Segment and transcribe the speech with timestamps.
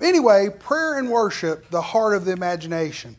[0.00, 3.16] Anyway, prayer and worship, the heart of the imagination.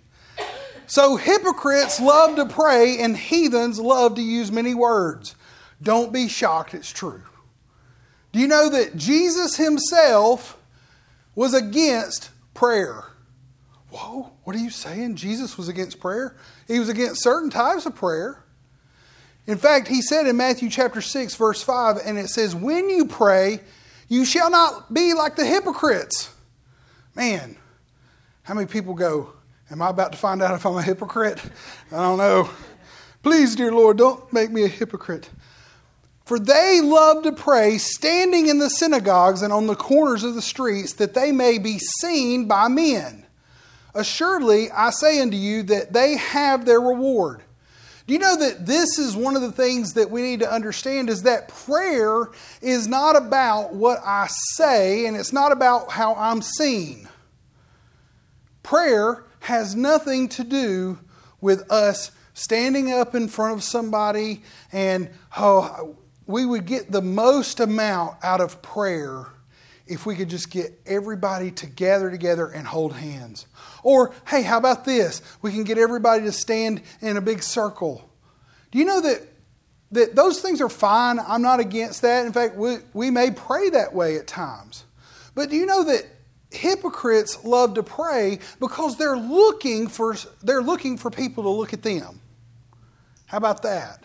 [0.87, 5.35] So hypocrites love to pray and heathens love to use many words.
[5.81, 7.21] Don't be shocked, it's true.
[8.31, 10.57] Do you know that Jesus himself
[11.35, 13.05] was against prayer?
[13.91, 15.15] Whoa, what are you saying?
[15.15, 16.35] Jesus was against prayer?
[16.67, 18.43] He was against certain types of prayer.
[19.47, 23.05] In fact, he said in Matthew chapter 6, verse 5, and it says, When you
[23.05, 23.61] pray,
[24.07, 26.29] you shall not be like the hypocrites.
[27.19, 27.57] Man,
[28.43, 29.33] how many people go,
[29.69, 31.37] Am I about to find out if I'm a hypocrite?
[31.91, 32.49] I don't know.
[33.23, 35.29] Please, dear Lord, don't make me a hypocrite.
[36.23, 40.41] For they love to pray standing in the synagogues and on the corners of the
[40.41, 43.25] streets that they may be seen by men.
[43.93, 47.41] Assuredly, I say unto you that they have their reward.
[48.09, 51.11] Do you know that this is one of the things that we need to understand
[51.11, 54.25] is that prayer is not about what I
[54.55, 57.08] say and it's not about how I'm seen.
[58.63, 60.99] Prayer has nothing to do
[61.41, 67.59] with us standing up in front of somebody and, oh, we would get the most
[67.59, 69.25] amount out of prayer
[69.87, 73.47] if we could just get everybody to gather together and hold hands.
[73.81, 75.21] Or, hey, how about this?
[75.41, 78.07] We can get everybody to stand in a big circle.
[78.71, 79.21] Do you know that,
[79.91, 81.19] that those things are fine?
[81.19, 82.27] I'm not against that.
[82.27, 84.85] In fact, we, we may pray that way at times.
[85.33, 86.05] But do you know that
[86.51, 91.83] hypocrites love to pray because they're looking for, they're looking for people to look at
[91.83, 92.19] them?
[93.25, 94.03] How about that?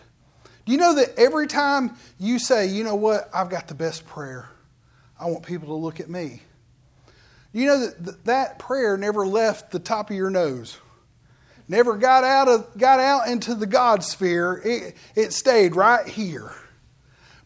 [0.65, 4.05] Do you know that every time you say, you know what, I've got the best
[4.05, 4.49] prayer,
[5.19, 6.41] I want people to look at me.
[7.53, 10.77] You know that that prayer never left the top of your nose.
[11.67, 14.61] Never got out of got out into the God sphere.
[14.63, 16.51] It, it stayed right here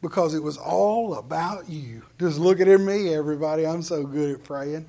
[0.01, 2.03] because it was all about you.
[2.19, 3.65] Just look at me, everybody.
[3.65, 4.87] I'm so good at praying.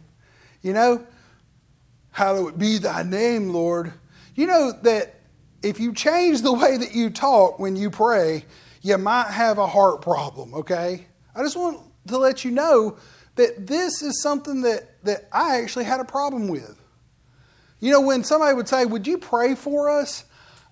[0.62, 1.06] You know,
[2.12, 3.92] hallowed be thy name, Lord.
[4.34, 5.16] You know that
[5.62, 8.44] if you change the way that you talk when you pray,
[8.82, 11.06] you might have a heart problem, okay?
[11.34, 12.97] I just want to let you know
[13.37, 16.77] that this is something that, that I actually had a problem with.
[17.81, 20.25] You know, when somebody would say, Would you pray for us?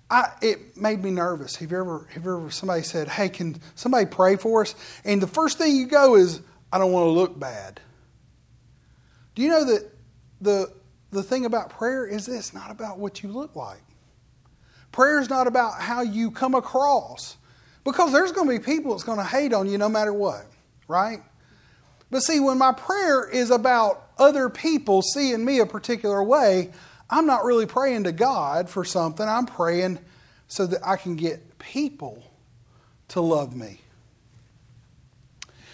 [0.09, 1.55] I, it made me nervous.
[1.57, 4.75] Have you ever, have you ever somebody said, Hey, can somebody pray for us?
[5.05, 7.79] And the first thing you go is, I don't want to look bad.
[9.35, 9.89] Do you know that
[10.41, 10.73] the,
[11.11, 13.81] the thing about prayer is it's not about what you look like?
[14.91, 17.37] Prayer is not about how you come across.
[17.83, 20.45] Because there's going to be people that's going to hate on you no matter what,
[20.87, 21.21] right?
[22.11, 26.71] But see, when my prayer is about other people seeing me a particular way,
[27.09, 29.27] I'm not really praying to God for something.
[29.27, 29.99] I'm praying
[30.47, 32.23] so that I can get people
[33.09, 33.81] to love me.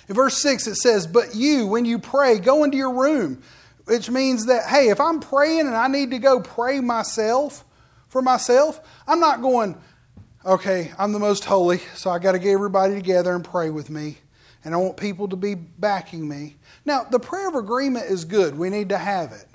[0.07, 3.41] In verse 6, it says, But you, when you pray, go into your room,
[3.85, 7.65] which means that, hey, if I'm praying and I need to go pray myself,
[8.15, 8.79] for myself.
[9.05, 9.75] I'm not going,
[10.45, 13.89] okay, I'm the most holy, so I got to get everybody together and pray with
[13.89, 14.19] me.
[14.63, 16.55] And I want people to be backing me.
[16.85, 18.57] Now, the prayer of agreement is good.
[18.57, 19.47] We need to have it.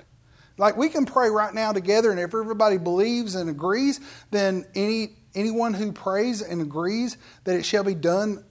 [0.57, 3.99] Like we can pray right now together, and if everybody believes and agrees,
[4.31, 8.43] then any anyone who prays and agrees that it shall be done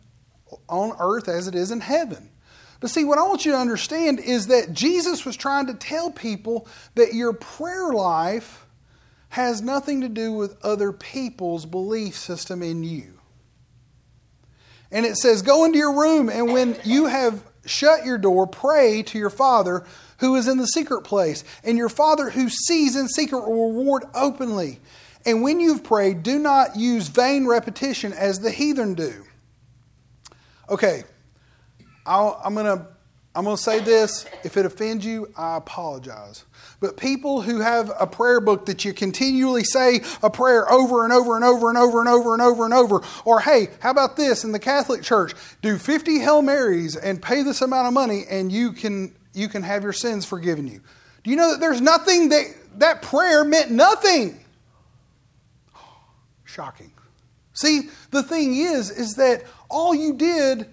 [0.68, 2.30] on earth as it is in heaven.
[2.80, 6.10] But see, what I want you to understand is that Jesus was trying to tell
[6.10, 8.66] people that your prayer life
[9.28, 13.20] has nothing to do with other people's belief system in you.
[14.90, 19.02] And it says, Go into your room, and when you have shut your door, pray
[19.04, 19.84] to your Father
[20.18, 21.44] who is in the secret place.
[21.64, 24.80] And your Father who sees in secret will reward openly.
[25.24, 29.24] And when you've prayed, do not use vain repetition as the heathen do.
[30.68, 31.04] Okay,
[32.06, 32.86] i am going to
[33.34, 34.26] I'm going to say this.
[34.42, 36.44] If it offends you, I apologize.
[36.80, 41.12] But people who have a prayer book that you continually say a prayer over and
[41.12, 44.16] over and over and over and over and over and over, or hey, how about
[44.16, 45.34] this in the Catholic Church?
[45.62, 49.62] Do 50 Hail Marys and pay this amount of money and you can you can
[49.62, 50.80] have your sins forgiven you.
[51.22, 52.46] Do you know that there's nothing that
[52.78, 54.40] that prayer meant nothing?
[56.44, 56.92] Shocking.
[57.52, 60.66] See, the thing is is that all you did,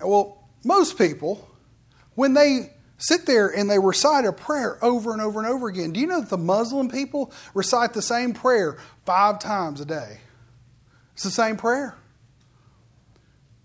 [0.00, 1.48] well, most people
[2.14, 5.92] when they sit there and they recite a prayer over and over and over again.
[5.92, 10.20] Do you know that the Muslim people recite the same prayer five times a day?
[11.14, 11.96] It's the same prayer.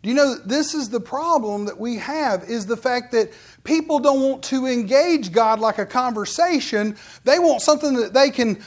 [0.01, 3.31] Do you know that this is the problem that we have is the fact that
[3.63, 6.95] people don't want to engage God like a conversation.
[7.25, 8.61] They want something that they can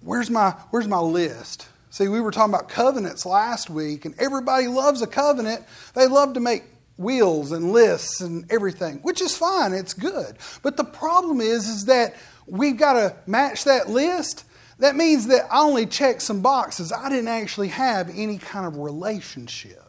[0.00, 1.66] where's my where's my list?
[1.90, 5.64] See, we were talking about covenants last week and everybody loves a covenant.
[5.94, 6.64] They love to make
[6.96, 10.36] wheels and lists and everything, which is fine, it's good.
[10.62, 12.14] But the problem is, is that
[12.46, 14.44] we've got to match that list.
[14.78, 16.92] That means that I only checked some boxes.
[16.92, 19.80] I didn't actually have any kind of relationship.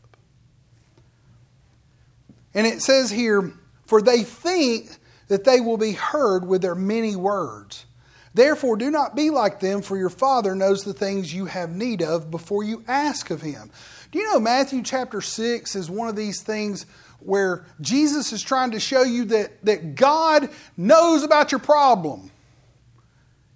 [2.53, 3.53] And it says here,
[3.85, 4.89] for they think
[5.27, 7.85] that they will be heard with their many words.
[8.33, 12.01] Therefore, do not be like them, for your Father knows the things you have need
[12.01, 13.71] of before you ask of Him.
[14.15, 16.85] Do you know Matthew chapter 6 is one of these things
[17.19, 20.47] where Jesus is trying to show you that, that God
[20.77, 22.31] knows about your problem?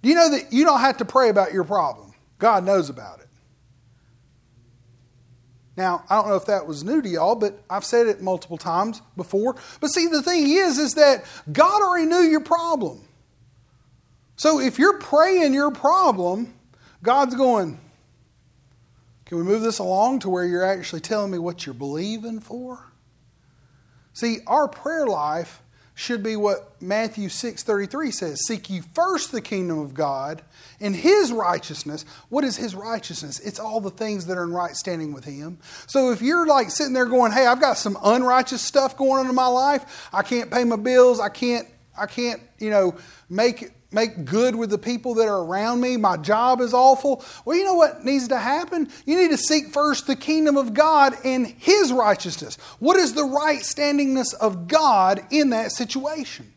[0.02, 2.12] Do you know that you don't have to pray about your problem?
[2.38, 3.28] God knows about it.
[5.78, 8.58] Now, I don't know if that was new to y'all, but I've said it multiple
[8.58, 9.56] times before.
[9.80, 13.00] But see, the thing is, is that God already knew your problem.
[14.36, 16.52] So if you're praying your problem,
[17.02, 17.80] God's going,
[19.30, 22.90] can we move this along to where you're actually telling me what you're believing for?
[24.12, 25.62] See, our prayer life
[25.94, 30.42] should be what Matthew 6:33 says, seek ye first the kingdom of God
[30.80, 32.04] and his righteousness.
[32.28, 33.38] What is his righteousness?
[33.38, 35.58] It's all the things that are in right standing with him.
[35.86, 39.28] So if you're like sitting there going, "Hey, I've got some unrighteous stuff going on
[39.28, 40.08] in my life.
[40.12, 41.20] I can't pay my bills.
[41.20, 42.96] I can't I can't, you know,
[43.28, 45.96] make make good with the people that are around me.
[45.96, 47.24] My job is awful.
[47.44, 48.88] Well, you know what needs to happen?
[49.04, 52.56] You need to seek first the kingdom of God and His righteousness.
[52.78, 56.52] What is the right standingness of God in that situation?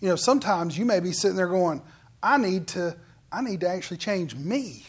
[0.00, 1.82] You know, sometimes you may be sitting there going,
[2.22, 2.96] I need to,
[3.30, 4.84] I need to actually change me.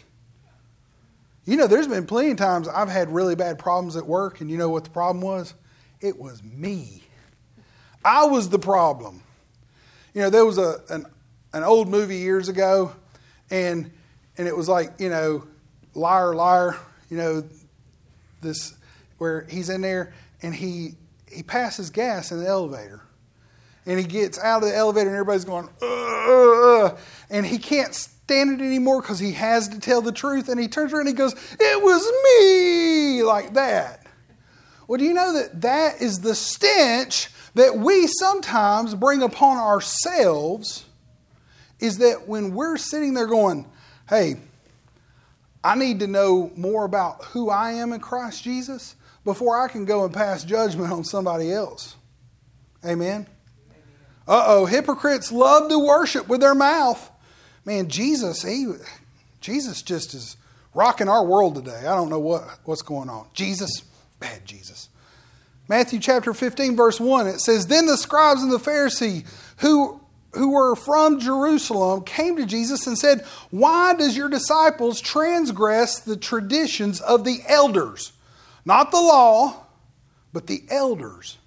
[1.45, 4.49] You know, there's been plenty of times I've had really bad problems at work, and
[4.49, 5.53] you know what the problem was?
[5.99, 7.03] It was me.
[8.05, 9.23] I was the problem.
[10.13, 11.05] You know, there was a, an
[11.53, 12.93] an old movie years ago,
[13.49, 13.91] and
[14.37, 15.47] and it was like you know,
[15.93, 16.77] liar, liar,
[17.09, 17.43] you know,
[18.41, 18.73] this
[19.17, 20.95] where he's in there and he
[21.31, 23.01] he passes gas in the elevator,
[23.85, 26.97] and he gets out of the elevator and everybody's going, Ugh,
[27.29, 30.67] and he can't stand it anymore because he has to tell the truth, and he
[30.67, 34.05] turns around and he goes, "It was me," like that.
[34.87, 40.85] Well, do you know that that is the stench that we sometimes bring upon ourselves?
[41.81, 43.65] Is that when we're sitting there going,
[44.07, 44.35] hey,
[45.63, 49.85] I need to know more about who I am in Christ Jesus before I can
[49.85, 51.95] go and pass judgment on somebody else.
[52.85, 53.27] Amen.
[54.27, 57.09] Uh oh, hypocrites love to worship with their mouth.
[57.65, 58.67] Man, Jesus, he,
[59.39, 60.37] Jesus just is
[60.73, 61.79] rocking our world today.
[61.79, 63.27] I don't know what, what's going on.
[63.33, 63.83] Jesus,
[64.19, 64.89] bad Jesus.
[65.67, 69.25] Matthew chapter 15, verse 1, it says, Then the scribes and the Pharisee
[69.57, 70.01] who
[70.33, 76.17] who were from Jerusalem came to Jesus and said, Why does your disciples transgress the
[76.17, 78.13] traditions of the elders?
[78.63, 79.65] Not the law,
[80.31, 81.37] but the elders.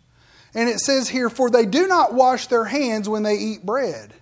[0.54, 4.12] And it says here, For they do not wash their hands when they eat bread.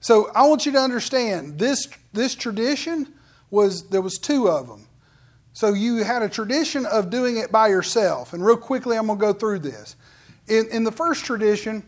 [0.00, 3.12] So I want you to understand this, this tradition
[3.50, 4.86] was, there was two of them.
[5.52, 8.32] So you had a tradition of doing it by yourself.
[8.32, 9.96] And real quickly, I'm going to go through this.
[10.48, 11.84] In, in the first tradition,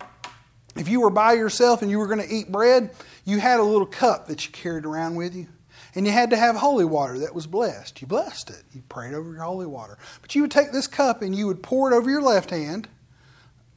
[0.76, 2.91] if you were by yourself and you were going to eat bread,
[3.25, 5.47] you had a little cup that you carried around with you.
[5.94, 8.00] And you had to have holy water that was blessed.
[8.00, 8.62] You blessed it.
[8.73, 9.97] You prayed over your holy water.
[10.21, 12.88] But you would take this cup and you would pour it over your left hand,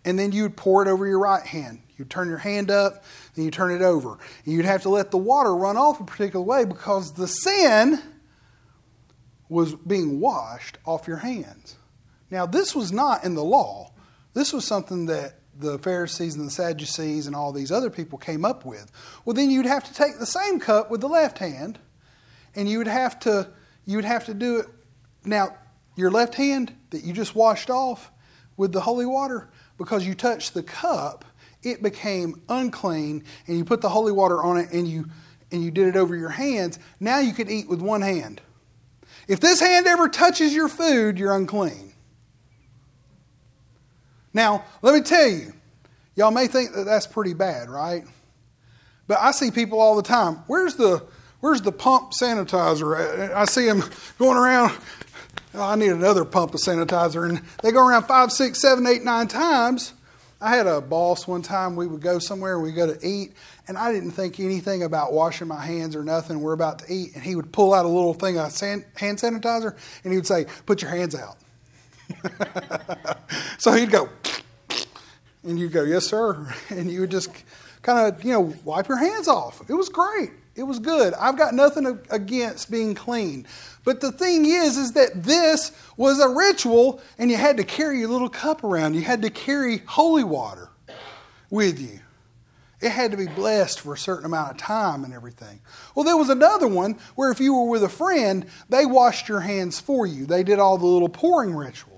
[0.04, 1.82] and then you would pour it over your right hand.
[1.96, 3.04] You'd turn your hand up,
[3.36, 4.14] then you turn it over.
[4.46, 8.02] And you'd have to let the water run off a particular way because the sin
[9.50, 11.76] was being washed off your hands.
[12.30, 13.92] Now, this was not in the law.
[14.34, 18.46] This was something that the Pharisees and the Sadducees and all these other people came
[18.46, 18.92] up with.
[19.26, 21.80] Well, then you'd have to take the same cup with the left hand,
[22.56, 23.50] and you would have to
[23.86, 24.68] you would have to do it
[25.26, 25.56] now.
[25.96, 28.12] Your left hand that you just washed off
[28.56, 31.26] with the holy water, because you touched the cup,
[31.64, 35.06] it became unclean, and you put the holy water on it, and you
[35.52, 36.78] and you did it over your hands.
[37.00, 38.42] Now you could eat with one hand.
[39.28, 41.94] If this hand ever touches your food, you're unclean.
[44.38, 45.52] Now, let me tell you,
[46.16, 48.04] y'all may think that that's pretty bad, right?
[49.08, 50.44] But I see people all the time.
[50.46, 51.04] Where's the
[51.40, 53.34] where's the pump sanitizer?
[53.34, 53.84] I see them
[54.20, 54.78] going around.
[55.56, 59.04] Oh, I need another pump of sanitizer, and they go around five, six, seven, eight,
[59.04, 59.94] nine times.
[60.40, 61.76] I had a boss one time.
[61.76, 63.34] We would go somewhere we go to eat,
[63.68, 66.42] and I didn't think anything about washing my hands or nothing.
[66.42, 69.76] We're about to eat, and he would pull out a little thing of hand sanitizer,
[70.04, 71.38] and he would say, "Put your hands out."
[73.58, 74.10] so he'd go,
[75.44, 76.54] and you'd go, yes, sir.
[76.70, 77.30] And you would just
[77.82, 79.62] kind of, you know, wipe your hands off.
[79.70, 80.32] It was great.
[80.56, 81.14] It was good.
[81.14, 83.46] I've got nothing against being clean.
[83.84, 88.00] But the thing is, is that this was a ritual and you had to carry
[88.00, 88.96] your little cup around.
[88.96, 90.70] You had to carry holy water
[91.50, 92.00] with you.
[92.82, 95.62] It had to be blessed for a certain amount of time and everything.
[95.96, 99.40] Well, there was another one where if you were with a friend, they washed your
[99.40, 100.26] hands for you.
[100.26, 101.97] They did all the little pouring rituals.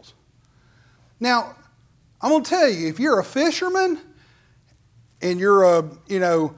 [1.19, 1.55] Now,
[2.21, 3.99] I'm going to tell you, if you're a fisherman
[5.21, 6.55] and you're a, you know,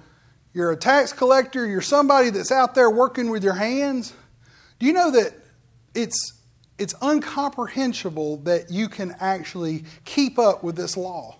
[0.53, 4.13] you're a tax collector, you're somebody that's out there working with your hands,
[4.79, 5.33] do you know that
[5.93, 6.37] it's
[6.77, 11.37] it's incomprehensible that you can actually keep up with this law?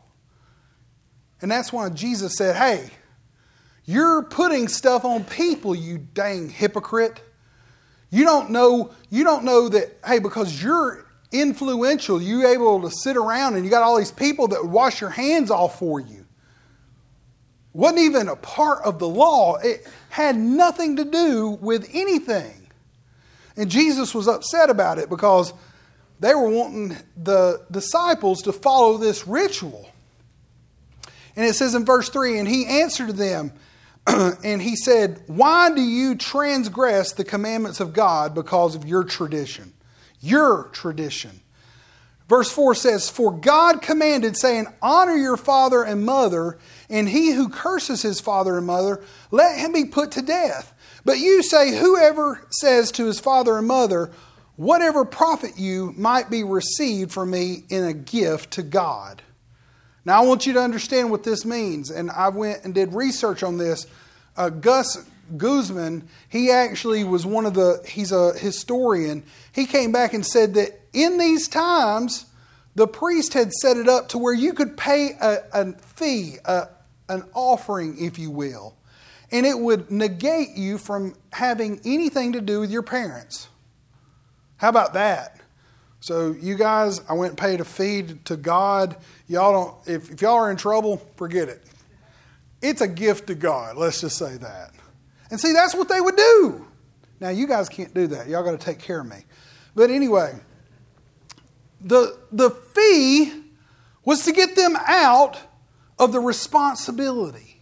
[1.41, 2.91] And that's why Jesus said, "Hey,
[3.85, 7.21] you're putting stuff on people, you dang hypocrite.
[8.11, 11.00] You don't know you don't know that hey because you're
[11.31, 15.09] influential, you able to sit around and you got all these people that wash your
[15.09, 16.25] hands off for you.
[17.73, 19.55] Wasn't even a part of the law.
[19.57, 22.67] It had nothing to do with anything.
[23.55, 25.53] And Jesus was upset about it because
[26.19, 29.89] they were wanting the disciples to follow this ritual.
[31.35, 33.53] And it says in verse 3 And he answered them,
[34.07, 39.73] and he said, Why do you transgress the commandments of God because of your tradition?
[40.21, 41.41] Your tradition.
[42.29, 46.57] Verse 4 says, For God commanded, saying, Honor your father and mother,
[46.89, 50.73] and he who curses his father and mother, let him be put to death.
[51.03, 54.11] But you say, Whoever says to his father and mother,
[54.55, 59.21] Whatever profit you might be received from me in a gift to God.
[60.05, 63.43] Now, I want you to understand what this means, and I went and did research
[63.43, 63.87] on this.
[64.37, 65.05] Uh, Gus
[65.37, 69.23] Guzman, he actually was one of the, he's a historian.
[69.51, 72.25] He came back and said that in these times,
[72.75, 76.67] the priest had set it up to where you could pay a, a fee, a,
[77.09, 78.75] an offering, if you will,
[79.31, 83.47] and it would negate you from having anything to do with your parents.
[84.57, 85.39] How about that?
[85.99, 88.95] So, you guys, I went and paid a fee to God.
[89.27, 91.61] Y'all don't, if, if y'all are in trouble, forget it.
[92.61, 94.71] It's a gift to God, let's just say that.
[95.31, 96.67] And see, that's what they would do.
[97.21, 98.27] Now, you guys can't do that.
[98.27, 99.23] Y'all got to take care of me.
[99.73, 100.33] But anyway,
[101.79, 103.31] the, the fee
[104.03, 105.39] was to get them out
[105.97, 107.61] of the responsibility.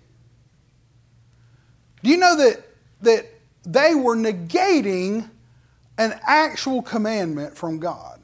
[2.02, 2.66] Do you know that,
[3.02, 3.28] that
[3.64, 5.30] they were negating
[5.98, 8.22] an actual commandment from God?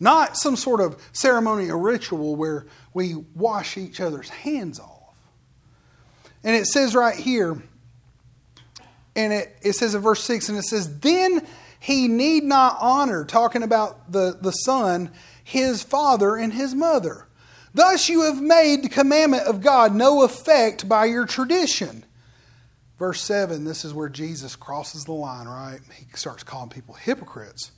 [0.00, 5.16] Not some sort of ceremonial ritual where we wash each other's hands off.
[6.42, 7.60] And it says right here,
[9.16, 11.46] and it, it says in verse 6, and it says, Then
[11.78, 15.10] he need not honor, talking about the, the son,
[15.42, 17.28] his father and his mother.
[17.74, 22.04] Thus you have made the commandment of God no effect by your tradition.
[22.98, 25.80] Verse 7, this is where Jesus crosses the line, right?
[25.98, 27.72] He starts calling people hypocrites.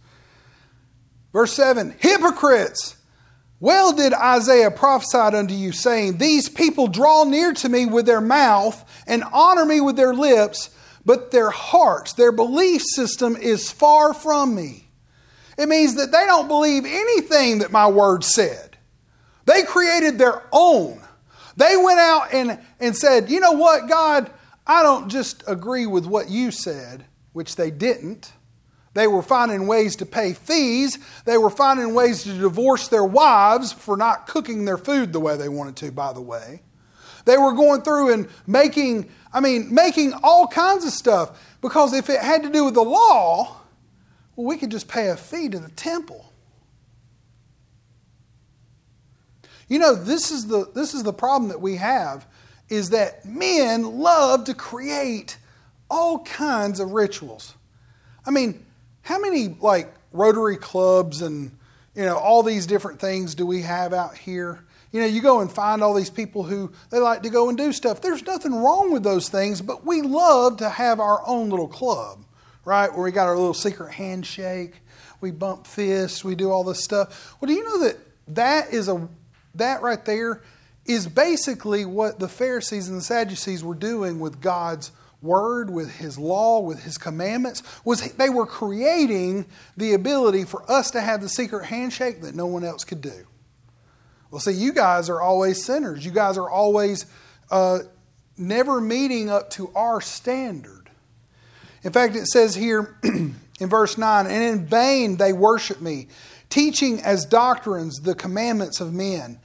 [1.33, 2.97] Verse 7 Hypocrites!
[3.59, 8.21] Well did Isaiah prophesy unto you, saying, These people draw near to me with their
[8.21, 10.69] mouth and honor me with their lips
[11.07, 14.89] but their hearts, their belief system is far from me.
[15.57, 18.77] It means that they don't believe anything that my word said.
[19.47, 21.01] They created their own.
[21.57, 24.31] They went out and, and said, you know what, God,
[24.67, 28.33] I don't just agree with what you said, which they didn't.
[28.93, 30.99] They were finding ways to pay fees.
[31.25, 35.37] They were finding ways to divorce their wives for not cooking their food the way
[35.37, 36.63] they wanted to, by the way.
[37.27, 41.57] They were going through and making I mean, making all kinds of stuff.
[41.61, 43.61] Because if it had to do with the law,
[44.35, 46.33] well, we could just pay a fee to the temple.
[49.69, 52.27] You know, this is the, this is the problem that we have
[52.71, 55.37] is that men love to create
[55.91, 57.55] all kinds of rituals.
[58.25, 58.65] I mean,
[59.03, 61.51] how many like Rotary clubs and
[61.95, 64.65] you know all these different things do we have out here?
[64.93, 67.59] You know, you go and find all these people who they like to go and
[67.59, 68.01] do stuff.
[68.01, 72.25] There's nothing wrong with those things, but we love to have our own little club,
[72.65, 72.93] right?
[72.93, 74.75] Where we got our little secret handshake,
[75.21, 77.37] we bump fists, we do all this stuff.
[77.41, 77.97] Well, do you know that
[78.29, 79.09] that is a
[79.57, 80.43] that right there
[80.85, 86.19] is basically what the Pharisees and the Sadducees were doing with God's word, with his
[86.19, 91.29] law, with his commandments, was they were creating the ability for us to have the
[91.29, 93.27] secret handshake that no one else could do.
[94.31, 96.05] Well, see, you guys are always sinners.
[96.05, 97.07] You guys are always
[97.51, 97.81] uh,
[98.37, 100.91] never meeting up to our standard.
[101.83, 106.09] In fact, it says here in verse 9, and in vain they worship me,
[106.51, 109.39] teaching as doctrines the commandments of men.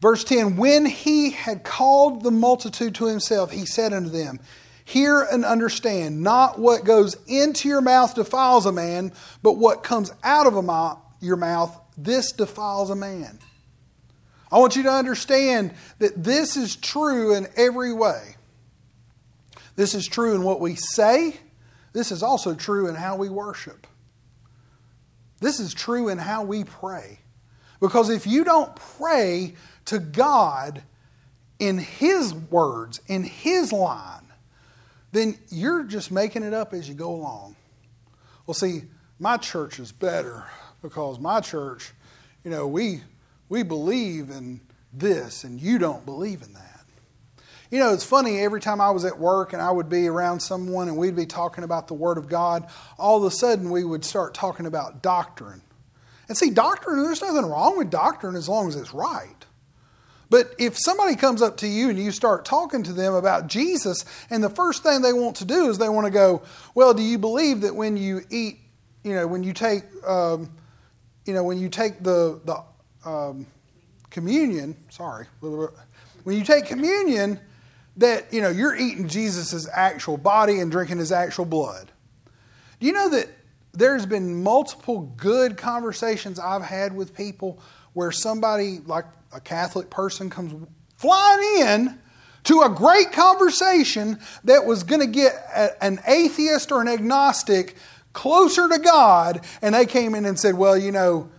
[0.00, 4.40] Verse 10 When he had called the multitude to himself, he said unto them,
[4.86, 9.12] Hear and understand, not what goes into your mouth defiles a man,
[9.42, 13.38] but what comes out of mouth, your mouth, this defiles a man.
[14.54, 18.36] I want you to understand that this is true in every way.
[19.74, 21.36] This is true in what we say,
[21.92, 23.84] this is also true in how we worship.
[25.40, 27.18] This is true in how we pray.
[27.80, 29.54] Because if you don't pray
[29.86, 30.84] to God
[31.58, 34.32] in His words, in His line,
[35.10, 37.56] then you're just making it up as you go along.
[38.46, 38.82] Well, see,
[39.18, 40.44] my church is better
[40.80, 41.92] because my church,
[42.44, 43.02] you know, we
[43.54, 44.60] we believe in
[44.92, 46.84] this and you don't believe in that.
[47.70, 50.40] You know, it's funny, every time I was at work and I would be around
[50.40, 52.66] someone and we'd be talking about the Word of God,
[52.98, 55.62] all of a sudden we would start talking about doctrine.
[56.26, 59.46] And see, doctrine, there's nothing wrong with doctrine as long as it's right.
[60.30, 64.04] But if somebody comes up to you and you start talking to them about Jesus,
[64.30, 66.42] and the first thing they want to do is they want to go,
[66.74, 68.58] Well, do you believe that when you eat,
[69.04, 70.50] you know, when you take, um,
[71.24, 72.64] you know, when you take the, the
[73.04, 73.46] um,
[74.10, 77.40] communion, sorry, when you take communion,
[77.96, 81.90] that, you know, you're eating Jesus' actual body and drinking his actual blood.
[82.80, 83.28] Do you know that
[83.72, 87.60] there's been multiple good conversations I've had with people
[87.92, 91.98] where somebody, like a Catholic person comes flying in
[92.44, 97.76] to a great conversation that was going to get a, an atheist or an agnostic
[98.12, 101.30] closer to God, and they came in and said, Well, you know,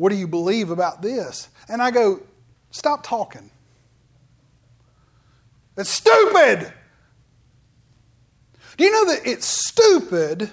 [0.00, 1.50] what do you believe about this?
[1.68, 2.20] And I go,
[2.70, 3.50] Stop talking.
[5.76, 6.72] It's stupid.
[8.78, 10.50] Do you know that it's stupid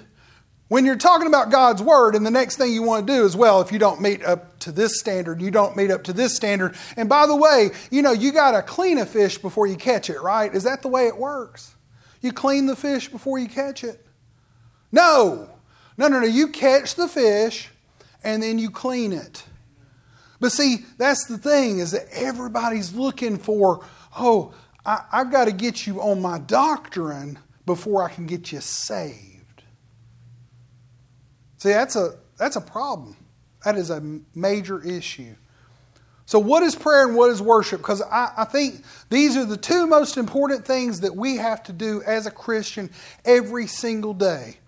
[0.68, 3.34] when you're talking about God's word, and the next thing you want to do is,
[3.34, 6.36] well, if you don't meet up to this standard, you don't meet up to this
[6.36, 6.76] standard.
[6.98, 10.10] And by the way, you know, you got to clean a fish before you catch
[10.10, 10.54] it, right?
[10.54, 11.74] Is that the way it works?
[12.20, 14.04] You clean the fish before you catch it?
[14.92, 15.48] No.
[15.96, 16.26] No, no, no.
[16.26, 17.70] You catch the fish
[18.24, 19.44] and then you clean it.
[20.40, 23.84] But see, that's the thing is that everybody's looking for,
[24.18, 24.54] oh,
[24.86, 29.62] I, I've got to get you on my doctrine before I can get you saved.
[31.58, 33.16] See, that's a, that's a problem.
[33.64, 34.00] That is a
[34.34, 35.34] major issue.
[36.28, 37.80] So, what is prayer and what is worship?
[37.80, 41.72] Because I, I, think these are the two most important things that we have to
[41.72, 42.90] do as a Christian
[43.24, 44.58] every single day.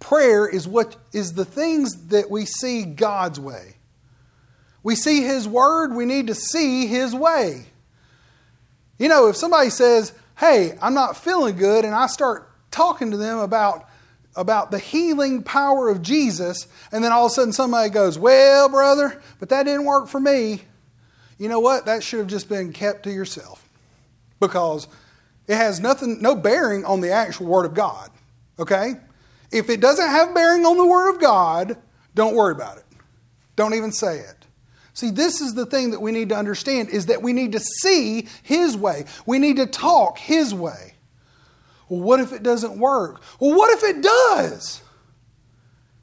[0.00, 3.76] Prayer is what is the things that we see God's way.
[4.82, 7.66] We see His Word, we need to see His way.
[8.98, 13.16] You know, if somebody says, Hey, I'm not feeling good, and I start talking to
[13.16, 13.88] them about
[14.36, 18.68] about the healing power of Jesus, and then all of a sudden somebody goes, Well,
[18.68, 20.62] brother, but that didn't work for me.
[21.38, 21.86] You know what?
[21.86, 23.66] That should have just been kept to yourself
[24.40, 24.88] because
[25.46, 28.10] it has nothing, no bearing on the actual Word of God.
[28.58, 28.94] Okay?
[29.50, 31.76] If it doesn't have bearing on the Word of God,
[32.14, 32.84] don't worry about it.
[33.54, 34.46] Don't even say it.
[34.92, 37.60] See, this is the thing that we need to understand is that we need to
[37.60, 39.04] see His way.
[39.26, 40.94] We need to talk His way.
[41.88, 43.22] Well, what if it doesn't work?
[43.38, 44.82] Well, what if it does?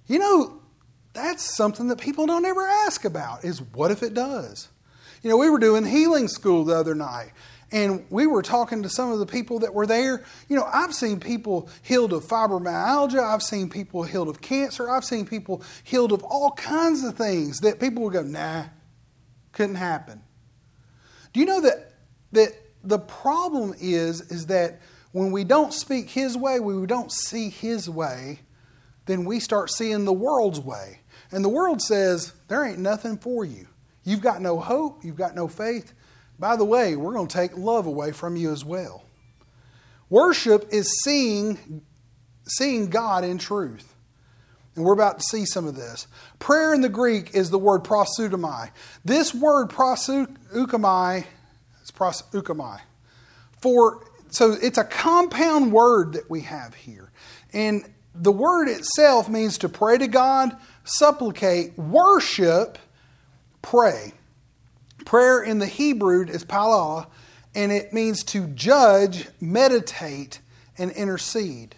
[0.08, 0.62] You know,
[1.14, 4.70] that's something that people don't ever ask about is what if it does?
[5.22, 7.32] You know, we were doing healing school the other night
[7.74, 10.24] and we were talking to some of the people that were there.
[10.48, 15.04] You know, I've seen people healed of fibromyalgia, I've seen people healed of cancer, I've
[15.04, 18.66] seen people healed of all kinds of things that people would go, nah,
[19.52, 20.22] couldn't happen.
[21.34, 21.92] Do you know that
[22.32, 24.80] that the problem is is that
[25.12, 28.40] when we don't speak His way, we don't see His way,
[29.06, 31.00] then we start seeing the world's way.
[31.32, 33.68] And the world says, there ain't nothing for you.
[34.04, 35.94] You've got no hope, you've got no faith.
[36.40, 39.06] By the way, we're going to take love away from you as well.
[40.10, 41.82] Worship is seeing,
[42.46, 43.94] seeing God in truth.
[44.76, 46.08] And we're about to see some of this.
[46.40, 48.72] Prayer in the Greek is the word proseuchomai.
[49.06, 51.26] This word proseuchomai,
[51.82, 52.80] it's proseuchomai,
[53.62, 57.12] for so it's a compound word that we have here.
[57.54, 62.80] And the word itself means to pray to God, supplicate, worship,
[63.62, 64.14] pray.
[65.06, 67.08] Prayer in the Hebrew is palah,
[67.56, 70.40] and it means to judge, meditate,
[70.78, 71.76] and intercede.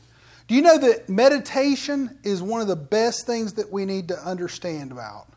[0.47, 4.17] Do you know that meditation is one of the best things that we need to
[4.17, 5.27] understand about?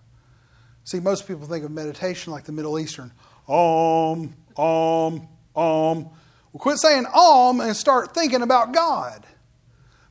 [0.85, 3.13] See, most people think of meditation like the Middle Eastern.
[3.47, 6.05] Om, om, om.
[6.05, 9.25] Well, quit saying om and start thinking about God.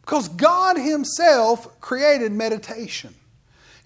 [0.01, 3.13] Because God Himself created meditation.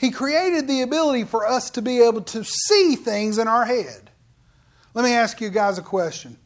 [0.02, 4.10] He created the ability for us to be able to see things in our head.
[4.96, 6.38] Let me ask you guys a question.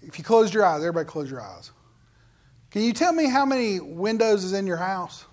[0.00, 1.72] If you close your eyes, everybody close your eyes.
[2.70, 5.26] Can you tell me how many windows is in your house?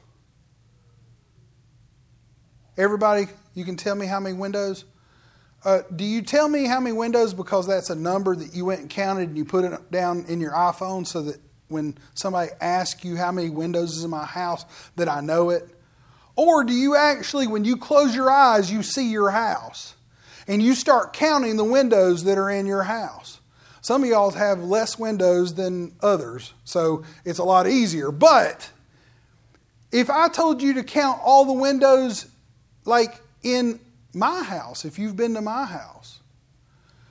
[2.75, 4.83] Everybody, you can tell me how many windows?
[5.63, 8.81] Uh, do you tell me how many windows because that's a number that you went
[8.81, 11.37] and counted and you put it down in your iPhone so that
[11.69, 14.65] when somebody asks you how many windows is in my house
[14.97, 15.76] that I know it?
[16.37, 19.95] Or do you actually, when you close your eyes, you see your house
[20.47, 23.39] and you start counting the windows that are in your house?
[23.81, 28.11] Some of y'all have less windows than others, so it's a lot easier.
[28.11, 28.69] But
[29.91, 32.27] if I told you to count all the windows
[32.85, 33.79] like in
[34.13, 36.19] my house, if you've been to my house,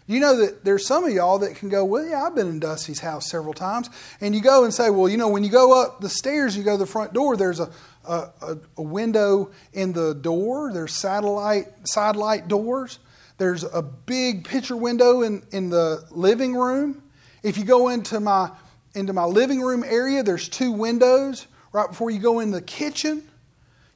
[0.06, 2.60] you know that there's some of y'all that can go, Well, yeah, I've been in
[2.60, 3.90] Dusty's house several times.
[4.20, 6.62] And you go and say, Well, you know, when you go up the stairs, you
[6.62, 7.70] go to the front door, there's a,
[8.04, 13.00] a, a window in the door, there's satellite, side light doors,
[13.38, 17.02] there's a big picture window in, in the living room.
[17.42, 18.50] If you go into my,
[18.94, 23.28] into my living room area, there's two windows right before you go in the kitchen.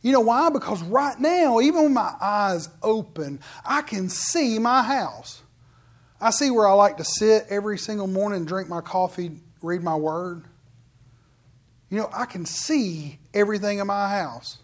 [0.02, 0.50] You know why?
[0.50, 5.42] Because right now, even with my eyes open, I can see my house.
[6.20, 9.96] I see where I like to sit every single morning, drink my coffee, read my
[9.96, 10.44] word.
[11.88, 14.58] You know, I can see everything in my house.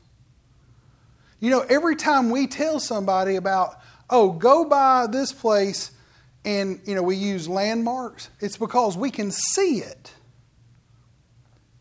[1.40, 5.90] You know, every time we tell somebody about, oh, go by this place
[6.44, 10.12] and, you know, we use landmarks, it's because we can see it.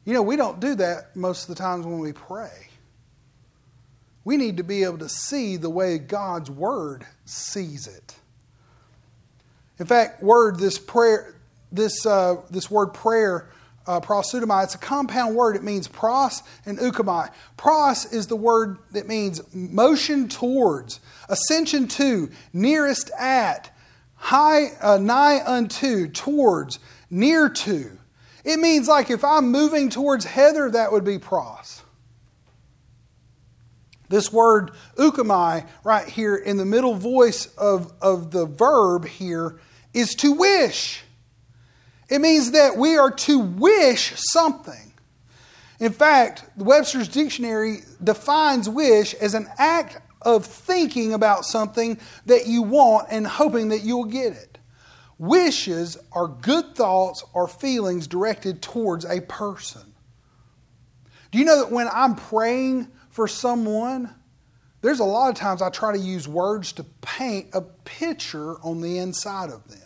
[0.06, 2.70] You know, we don't do that most of the times when we pray.
[4.24, 8.16] We need to be able to see the way God's Word sees it.
[9.80, 11.36] In fact, word this prayer,
[11.72, 13.50] this uh, this word prayer,
[13.88, 15.56] uh, proseuchomai, it's a compound word.
[15.56, 17.30] It means pros and euchomai.
[17.58, 23.76] Pros is the word that means motion towards, ascension to, nearest at,
[24.16, 27.98] high, uh, nigh unto, towards, near to.
[28.44, 31.82] It means like if I'm moving towards Heather, that would be pros.
[34.08, 39.60] This word euchomai, right here in the middle voice of, of the verb here,
[39.96, 41.04] is to wish.
[42.10, 44.94] It means that we are to wish something.
[45.80, 52.46] In fact, the Webster's Dictionary defines wish as an act of thinking about something that
[52.46, 54.58] you want and hoping that you'll get it.
[55.18, 59.94] Wishes are good thoughts or feelings directed towards a person.
[61.32, 64.14] Do you know that when I'm praying for someone,
[64.82, 68.82] there's a lot of times I try to use words to paint a picture on
[68.82, 69.85] the inside of them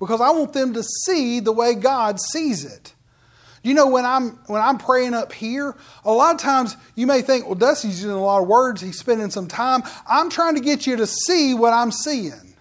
[0.00, 2.94] because I want them to see the way God sees it.
[3.62, 7.20] You know, when I'm when I'm praying up here, a lot of times you may
[7.20, 9.82] think, well, Dusty's using a lot of words, he's spending some time.
[10.08, 12.54] I'm trying to get you to see what I'm seeing.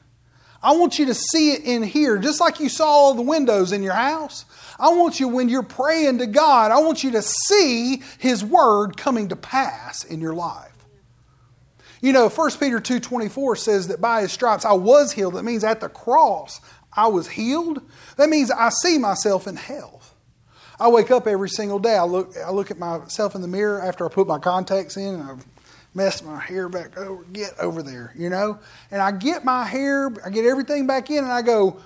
[0.62, 3.72] I want you to see it in here, just like you saw all the windows
[3.72, 4.44] in your house.
[4.78, 8.98] I want you, when you're praying to God, I want you to see His Word
[8.98, 10.74] coming to pass in your life.
[12.02, 15.36] You know, 1 Peter 2.24 says that by His stripes I was healed.
[15.36, 16.60] That means at the cross
[16.94, 17.82] I was healed.
[18.18, 20.16] That means I see myself in health.
[20.80, 21.96] I wake up every single day.
[21.96, 25.16] I look, I look at myself in the mirror after I put my contacts in
[25.16, 25.46] and I've
[25.94, 27.24] messed my hair back over.
[27.26, 28.60] Get over there, you know?
[28.92, 31.82] And I get my hair, I get everything back in and I go,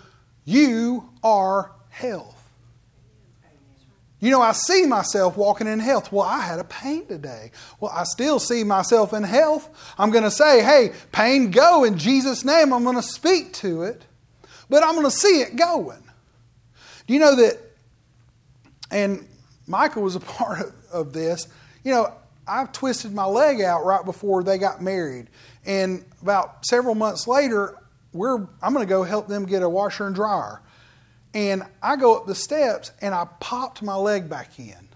[0.46, 2.34] You are health.
[4.24, 6.10] You know, I see myself walking in health.
[6.10, 7.52] Well, I had a pain today.
[7.82, 9.70] Well, I still see myself in health.
[9.98, 12.72] I'm going to say, hey, pain, go in Jesus' name.
[12.72, 14.06] I'm going to speak to it,
[14.69, 16.04] but I'm going to see it going.
[17.08, 17.60] Do you know that?
[18.91, 19.28] And
[19.67, 21.47] Michael was a part of, of this.
[21.84, 22.13] You know,
[22.47, 25.30] I twisted my leg out right before they got married.
[25.65, 27.78] And about several months later,
[28.12, 30.62] we're, I'm going to go help them get a washer and dryer.
[31.34, 34.89] And I go up the steps and I popped my leg back in.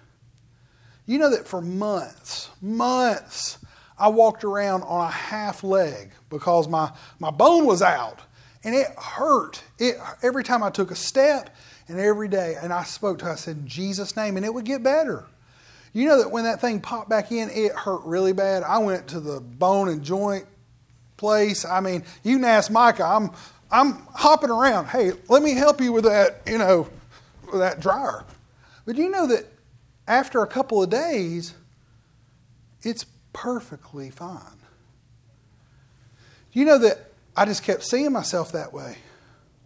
[1.05, 3.57] You know that for months, months,
[3.97, 8.21] I walked around on a half leg because my, my bone was out
[8.63, 9.63] and it hurt.
[9.79, 11.55] It, every time I took a step
[11.87, 14.65] and every day, and I spoke to her, I said, Jesus' name, and it would
[14.65, 15.25] get better.
[15.93, 18.63] You know that when that thing popped back in, it hurt really bad.
[18.63, 20.45] I went to the bone and joint
[21.15, 21.65] place.
[21.65, 23.03] I mean, you can ask Micah.
[23.03, 23.31] I'm
[23.71, 24.87] I'm hopping around.
[24.87, 26.87] Hey, let me help you with that, you know,
[27.51, 28.23] with that dryer.
[28.85, 29.45] But you know that
[30.07, 31.53] after a couple of days,
[32.81, 34.39] it's perfectly fine.
[36.53, 37.06] You know that
[37.37, 38.97] I just kept seeing myself that way.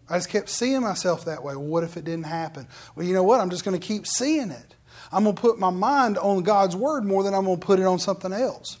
[0.08, 1.56] I just kept seeing myself that way.
[1.56, 2.68] Well, what if it didn't happen?
[2.94, 3.40] Well, you know what?
[3.40, 4.74] I'm just going to keep seeing it.
[5.10, 7.80] I'm going to put my mind on God's word more than I'm going to put
[7.80, 8.78] it on something else.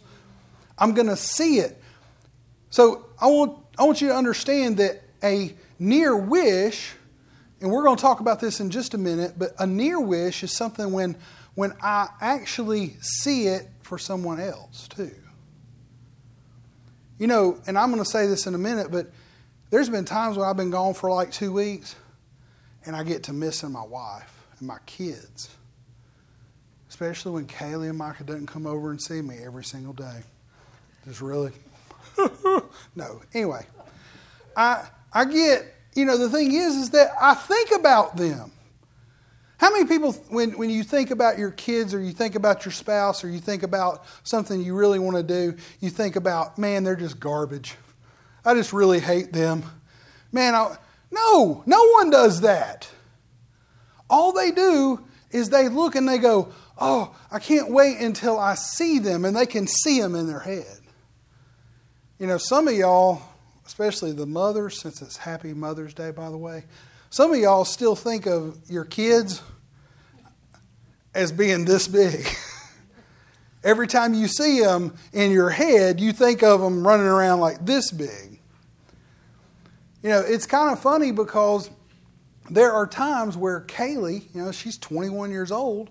[0.78, 1.82] I'm going to see it.
[2.68, 6.92] So I want, I want you to understand that a near wish,
[7.60, 10.42] and we're going to talk about this in just a minute, but a near wish
[10.42, 11.16] is something when,
[11.54, 15.14] when I actually see it for someone else too.
[17.22, 19.06] You know, and I'm going to say this in a minute, but
[19.70, 21.94] there's been times when I've been gone for like two weeks
[22.84, 25.48] and I get to missing my wife and my kids.
[26.88, 30.24] Especially when Kaylee and Micah doesn't come over and see me every single day.
[31.04, 31.52] Just really.
[32.96, 33.22] no.
[33.32, 33.66] Anyway,
[34.56, 35.62] I I get,
[35.94, 38.50] you know, the thing is is that I think about them.
[39.62, 42.72] How many people, when, when you think about your kids or you think about your
[42.72, 46.82] spouse or you think about something you really want to do, you think about, man,
[46.82, 47.76] they're just garbage.
[48.44, 49.62] I just really hate them.
[50.32, 50.76] Man, I,
[51.12, 52.90] no, no one does that.
[54.10, 58.56] All they do is they look and they go, oh, I can't wait until I
[58.56, 60.80] see them, and they can see them in their head.
[62.18, 63.22] You know, some of y'all,
[63.64, 66.64] especially the mothers, since it's Happy Mother's Day, by the way,
[67.10, 69.40] some of y'all still think of your kids
[71.14, 72.26] as being this big.
[73.64, 77.64] Every time you see them in your head, you think of them running around like
[77.64, 78.40] this big.
[80.02, 81.70] You know, it's kind of funny because
[82.50, 85.90] there are times where Kaylee, you know, she's 21 years old,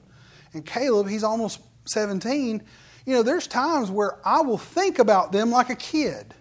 [0.54, 2.62] and Caleb, he's almost 17.
[3.06, 6.34] You know, there's times where I will think about them like a kid.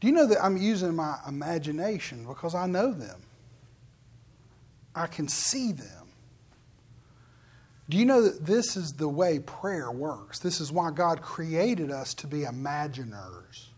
[0.00, 3.22] Do you know that I'm using my imagination because I know them?
[4.94, 6.03] I can see them.
[7.88, 10.38] Do you know that this is the way prayer works?
[10.38, 13.68] This is why God created us to be imaginers.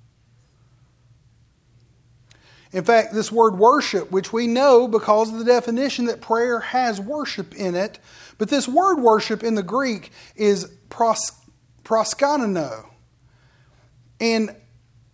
[2.72, 7.00] In fact, this word worship, which we know because of the definition that prayer has
[7.00, 7.98] worship in it,
[8.38, 11.32] but this word worship in the Greek is pros,
[14.20, 14.56] And,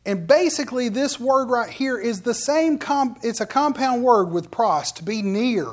[0.04, 4.50] and basically, this word right here is the same, comp, it's a compound word with
[4.50, 5.68] pros, to be near.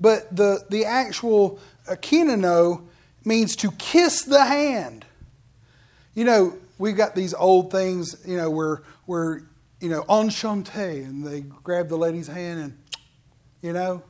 [0.00, 2.86] But the, the actual kinano
[3.24, 5.04] means to kiss the hand.
[6.14, 9.42] You know, we've got these old things, you know, where, where
[9.80, 12.78] you know, enchanté, and they grab the lady's hand and,
[13.60, 14.02] you know.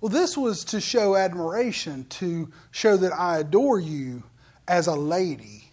[0.00, 4.24] Well, this was to show admiration, to show that I adore you
[4.66, 5.70] as a lady.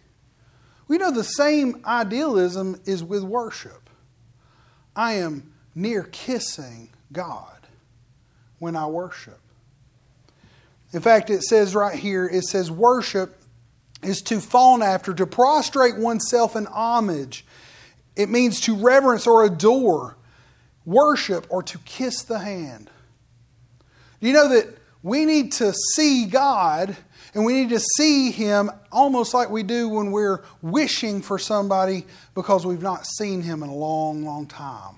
[0.88, 3.90] We know the same idealism is with worship.
[4.96, 7.68] I am near kissing God
[8.60, 9.40] when I worship.
[10.92, 13.36] In fact, it says right here, it says worship
[14.02, 17.46] is to fawn after, to prostrate oneself in homage.
[18.16, 20.18] It means to reverence or adore,
[20.86, 22.90] worship, or to kiss the hand.
[24.20, 24.68] You know that
[25.04, 26.98] we need to see God
[27.34, 32.06] and we need to see Him almost like we do when we're wishing for somebody
[32.34, 34.96] because we've not seen Him in a long, long time?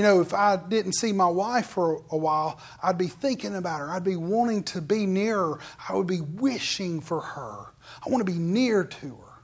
[0.00, 3.80] You know, if I didn't see my wife for a while, I'd be thinking about
[3.80, 3.90] her.
[3.90, 5.58] I'd be wanting to be near her.
[5.90, 7.66] I would be wishing for her.
[8.02, 9.42] I want to be near to her.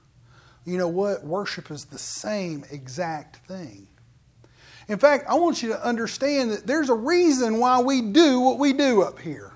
[0.64, 1.22] You know what?
[1.24, 3.86] Worship is the same exact thing.
[4.88, 8.58] In fact, I want you to understand that there's a reason why we do what
[8.58, 9.52] we do up here.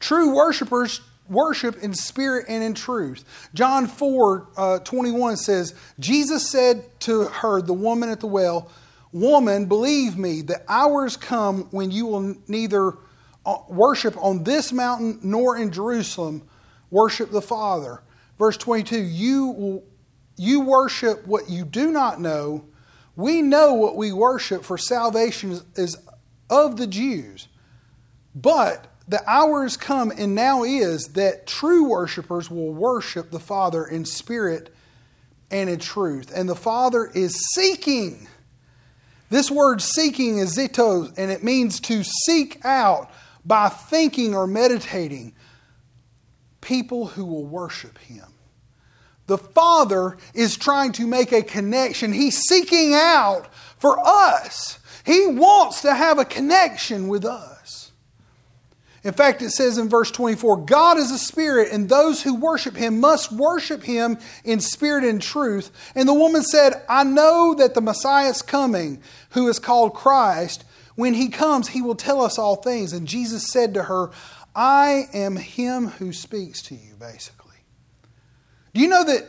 [0.00, 3.24] True worshipers worship in spirit and in truth.
[3.54, 8.70] John 4 uh, 21 says, Jesus said to her, the woman at the well,
[9.12, 12.94] Woman, believe me, the hours come when you will neither
[13.46, 16.42] uh, worship on this mountain nor in Jerusalem
[16.90, 18.02] worship the Father.
[18.38, 19.82] Verse 22 You,
[20.36, 22.66] you worship what you do not know.
[23.16, 25.96] We know what we worship, for salvation is
[26.50, 27.48] of the Jews.
[28.34, 33.84] But the hour has come and now is that true worshipers will worship the Father
[33.84, 34.72] in spirit
[35.50, 36.30] and in truth.
[36.34, 38.28] And the Father is seeking.
[39.30, 43.10] This word seeking is zito, and it means to seek out
[43.44, 45.34] by thinking or meditating
[46.60, 48.26] people who will worship Him.
[49.26, 52.12] The Father is trying to make a connection.
[52.12, 54.78] He's seeking out for us.
[55.04, 57.57] He wants to have a connection with us.
[59.08, 62.76] In fact, it says in verse 24 God is a spirit, and those who worship
[62.76, 65.70] him must worship him in spirit and truth.
[65.94, 70.62] And the woman said, I know that the Messiah is coming, who is called Christ.
[70.94, 72.92] When he comes, he will tell us all things.
[72.92, 74.10] And Jesus said to her,
[74.54, 77.56] I am him who speaks to you, basically.
[78.74, 79.26] Do you know that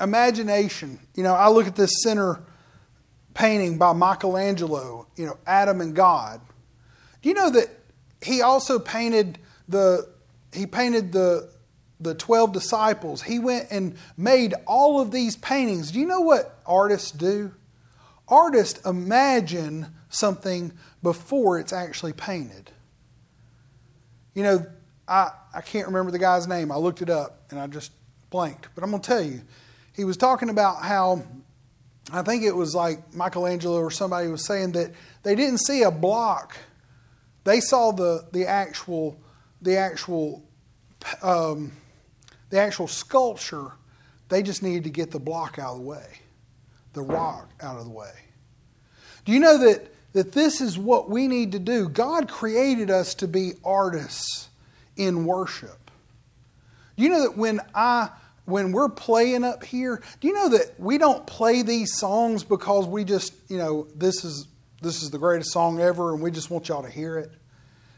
[0.00, 2.40] imagination, you know, I look at this center
[3.34, 6.40] painting by Michelangelo, you know, Adam and God.
[7.20, 7.68] Do you know that
[8.22, 10.08] he also painted the
[10.52, 11.50] he painted the
[12.00, 13.22] the 12 disciples.
[13.22, 15.92] He went and made all of these paintings.
[15.92, 17.52] Do you know what artists do?
[18.32, 22.70] artists imagine something before it's actually painted.
[24.34, 24.66] You know,
[25.06, 26.72] I, I can't remember the guy's name.
[26.72, 27.92] I looked it up and I just
[28.30, 28.68] blanked.
[28.74, 29.42] But I'm going to tell you,
[29.94, 31.22] he was talking about how
[32.10, 35.90] I think it was like Michelangelo or somebody was saying that they didn't see a
[35.90, 36.56] block.
[37.44, 39.18] They saw the, the actual
[39.60, 40.42] the actual
[41.22, 41.72] um,
[42.50, 43.72] the actual sculpture.
[44.28, 46.06] They just needed to get the block out of the way,
[46.92, 48.12] the rock out of the way.
[49.24, 51.88] Do you know that that this is what we need to do?
[51.88, 54.48] God created us to be artists
[54.96, 55.90] in worship.
[56.96, 58.10] Do you know that when I
[58.44, 62.86] when we're playing up here, do you know that we don't play these songs because
[62.86, 64.46] we just, you know, this is
[64.82, 67.30] this is the greatest song ever and we just want y'all to hear it?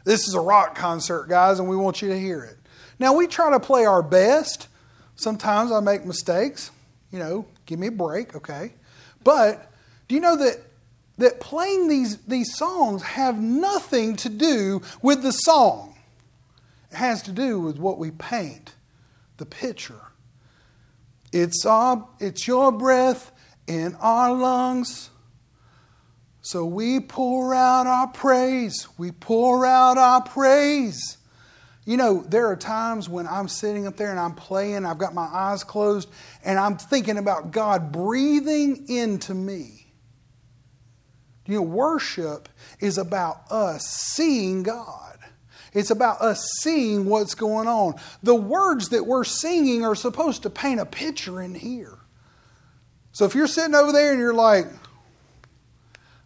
[0.05, 2.57] This is a rock concert, guys, and we want you to hear it.
[2.99, 4.69] Now we try to play our best.
[5.17, 6.71] Sometimes I make mistakes.
[7.11, 8.75] You know, give me a break, okay?
[9.23, 9.71] But
[10.09, 10.59] do you know that
[11.19, 15.95] that playing these, these songs have nothing to do with the song?
[16.91, 18.75] It has to do with what we paint,
[19.37, 20.01] the picture.
[21.33, 23.33] It's, our, it's your breath
[23.67, 25.11] in our lungs.
[26.45, 28.87] So we pour out our praise.
[28.99, 31.17] We pour out our praise.
[31.87, 35.15] You know, there are times when I'm sitting up there and I'm playing, I've got
[35.15, 36.07] my eyes closed,
[36.45, 39.87] and I'm thinking about God breathing into me.
[41.47, 45.19] You know, worship is about us seeing God.
[45.73, 47.95] It's about us seeing what's going on.
[48.23, 51.97] The words that we're singing are supposed to paint a picture in here.
[53.13, 54.67] So if you're sitting over there and you're like,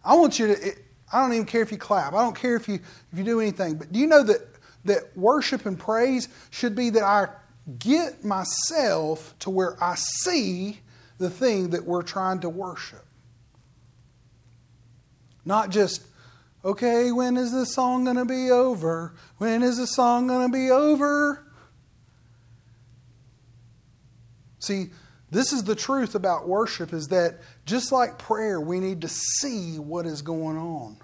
[0.03, 0.75] I want you to,
[1.11, 2.13] I don't even care if you clap.
[2.13, 2.75] I don't care if you,
[3.11, 3.75] if you do anything.
[3.75, 4.41] But do you know that,
[4.85, 7.27] that worship and praise should be that I
[7.77, 10.79] get myself to where I see
[11.17, 13.05] the thing that we're trying to worship?
[15.45, 16.03] Not just
[16.63, 19.13] Okay, when is this song going to be over?
[19.37, 21.45] When is the song going to be over?
[24.59, 24.87] See,
[25.31, 29.77] this is the truth about worship is that just like prayer, we need to see
[29.77, 30.97] what is going on.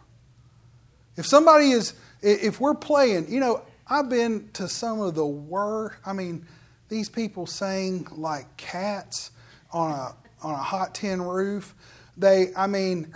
[1.15, 5.95] If somebody is, if we're playing, you know, I've been to some of the worst,
[6.05, 6.47] I mean,
[6.89, 9.31] these people sang like cats
[9.71, 11.75] on a, on a hot tin roof.
[12.17, 13.13] They, I mean,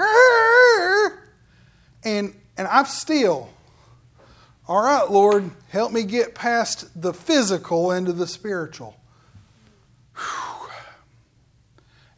[2.03, 3.49] and and I've still,
[4.67, 8.99] all right, Lord, help me get past the physical into the spiritual.
[10.15, 10.48] Whew.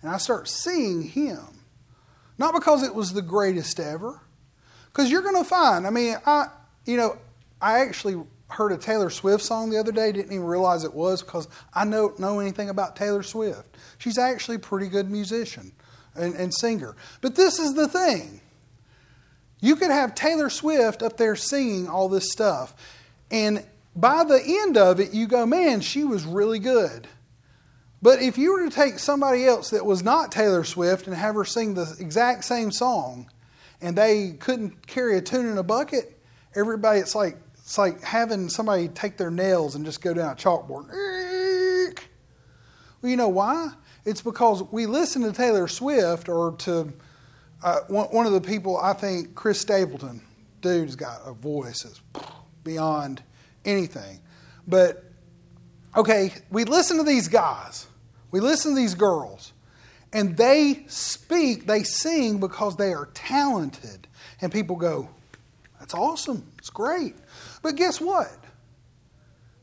[0.01, 1.39] And I start seeing Him.
[2.37, 4.19] Not because it was the greatest ever,
[4.87, 6.47] because you're going to find, I mean, I,
[6.85, 7.17] you know,
[7.61, 11.21] I actually heard a Taylor Swift song the other day, didn't even realize it was
[11.21, 13.77] because I don't know anything about Taylor Swift.
[13.97, 15.71] She's actually a pretty good musician
[16.15, 16.95] and, and singer.
[17.21, 18.41] But this is the thing
[19.61, 22.73] you could have Taylor Swift up there singing all this stuff.
[23.29, 23.63] And
[23.95, 27.07] by the end of it, you go, man, she was really good.
[28.01, 31.35] But if you were to take somebody else that was not Taylor Swift and have
[31.35, 33.29] her sing the exact same song,
[33.81, 36.17] and they couldn't carry a tune in a bucket,
[36.55, 40.35] everybody, it's like it's like having somebody take their nails and just go down a
[40.35, 40.89] chalkboard.
[43.01, 43.71] Well, you know why?
[44.03, 46.91] It's because we listen to Taylor Swift or to
[47.63, 50.21] uh, one, one of the people, I think, Chris Stapleton,
[50.61, 52.01] dude's got a voice that's
[52.63, 53.21] beyond
[53.65, 54.19] anything.
[54.67, 55.03] But,
[55.95, 57.87] okay, we listen to these guys,
[58.31, 59.53] we listen to these girls,
[60.13, 64.07] and they speak, they sing because they are talented.
[64.41, 65.09] And people go,
[65.79, 67.15] that's awesome, it's great.
[67.61, 68.31] But guess what?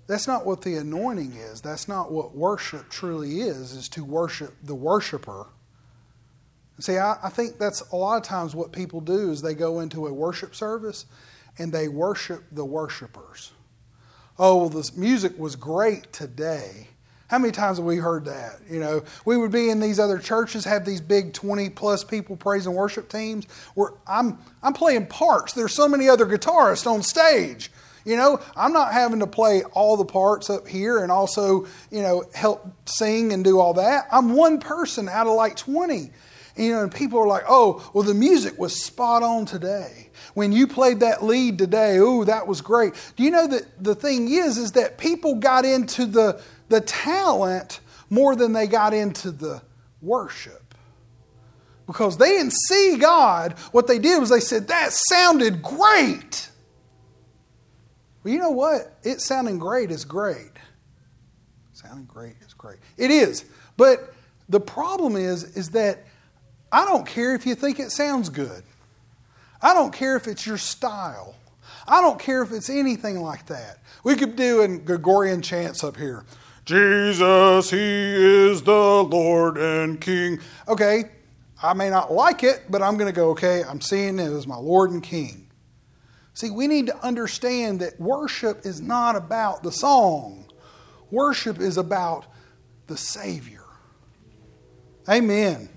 [0.07, 1.61] That's not what the anointing is.
[1.61, 5.49] That's not what worship truly is, is to worship the worshiper
[6.81, 9.81] See, I, I think that's a lot of times what people do is they go
[9.81, 11.07] into a worship service
[11.59, 13.53] and they worship the worshipers.
[14.39, 16.89] Oh, well, this music was great today.
[17.29, 18.61] How many times have we heard that?
[18.71, 22.37] You know, we would be in these other churches, have these big 20 plus people
[22.37, 25.53] praise and worship teams where I'm, I'm playing parts.
[25.53, 27.71] There's so many other guitarists on stage.
[28.07, 32.01] You know, I'm not having to play all the parts up here and also, you
[32.01, 34.07] know, help sing and do all that.
[34.11, 36.11] I'm one person out of like 20.
[36.57, 40.09] You know, and people are like, oh, well, the music was spot on today.
[40.35, 42.95] When you played that lead today, oh, that was great.
[43.17, 47.81] Do you know that the thing is, is that people got into the, the talent
[48.11, 49.63] more than they got into the
[50.01, 50.75] worship.
[51.87, 53.53] Because they didn't see God.
[53.73, 56.51] What they did was they said, that sounded great.
[58.23, 58.99] Well, you know what?
[59.03, 60.53] It sounding great is great.
[61.73, 62.79] Sounding great is great.
[62.97, 63.45] It is.
[63.77, 64.13] But
[64.49, 66.05] the problem is, is that
[66.71, 68.63] I don't care if you think it sounds good.
[69.63, 71.35] I don't care if it's your style.
[71.87, 73.79] I don't care if it's anything like that.
[74.05, 76.25] We could do in Gregorian chants up here.
[76.69, 80.39] Jesus, He is the Lord and King.
[80.69, 81.05] Okay,
[81.63, 84.47] I may not like it, but I'm going to go, okay, I'm seeing it as
[84.47, 85.49] my Lord and King.
[86.35, 90.45] See, we need to understand that worship is not about the song,
[91.11, 92.27] worship is about
[92.87, 93.65] the Savior.
[95.09, 95.71] Amen.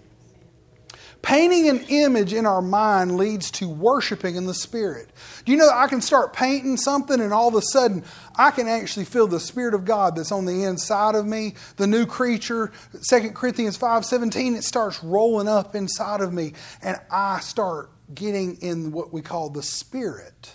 [1.22, 5.10] Painting an image in our mind leads to worshiping in the Spirit.
[5.46, 8.04] Do you know I can start painting something and all of a sudden
[8.42, 11.86] I can actually feel the Spirit of God that's on the inside of me, the
[11.86, 12.72] new creature,
[13.08, 18.92] 2 Corinthians 5:17, it starts rolling up inside of me and I start getting in
[18.92, 20.54] what we call the Spirit.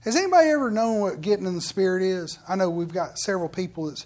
[0.00, 2.40] Has anybody ever known what getting in the Spirit is?
[2.48, 4.04] I know we've got several people that's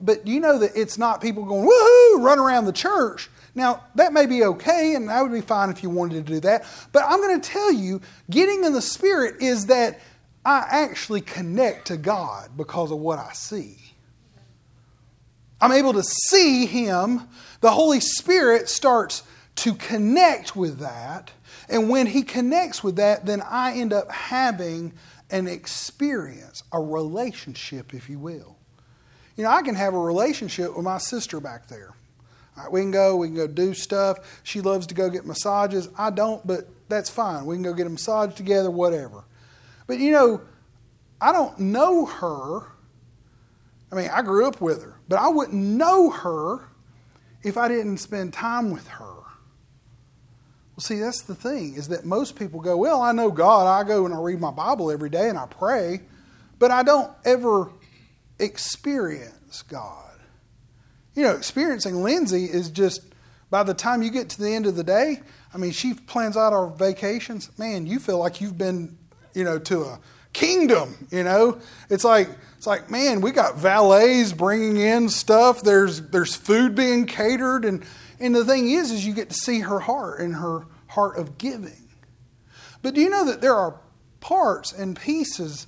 [0.00, 3.30] but you know that it's not people going, woohoo, run around the church.
[3.54, 6.40] Now, that may be okay, and that would be fine if you wanted to do
[6.40, 6.66] that.
[6.92, 10.00] But I'm going to tell you, getting in the Spirit is that
[10.44, 13.78] I actually connect to God because of what I see.
[15.60, 17.22] I'm able to see Him.
[17.60, 19.22] The Holy Spirit starts
[19.56, 21.30] to connect with that.
[21.68, 24.92] And when He connects with that, then I end up having
[25.30, 28.56] an experience, a relationship, if you will.
[29.36, 31.94] You know, I can have a relationship with my sister back there.
[32.56, 34.40] Right, we can go, we can go do stuff.
[34.44, 35.88] She loves to go get massages.
[35.98, 37.46] I don't, but that's fine.
[37.46, 39.24] We can go get a massage together, whatever.
[39.86, 40.40] But you know,
[41.20, 42.60] I don't know her.
[43.92, 46.68] I mean, I grew up with her, but I wouldn't know her
[47.42, 49.04] if I didn't spend time with her.
[50.74, 53.66] Well, see, that's the thing, is that most people go, Well, I know God.
[53.66, 56.00] I go and I read my Bible every day and I pray,
[56.58, 57.70] but I don't ever
[58.38, 60.18] experience God.
[61.14, 63.02] You know, experiencing Lindsay is just
[63.50, 65.22] by the time you get to the end of the day,
[65.52, 67.56] I mean, she plans out our vacations.
[67.56, 68.98] Man, you feel like you've been,
[69.34, 70.00] you know, to a
[70.32, 71.06] kingdom.
[71.10, 71.60] You know,
[71.90, 75.62] it's like it's like, man, we got valets bringing in stuff.
[75.62, 77.84] There's there's food being catered, and
[78.20, 81.38] and the thing is, is you get to see her heart and her heart of
[81.38, 81.88] giving.
[82.82, 83.80] But do you know that there are
[84.20, 85.66] parts and pieces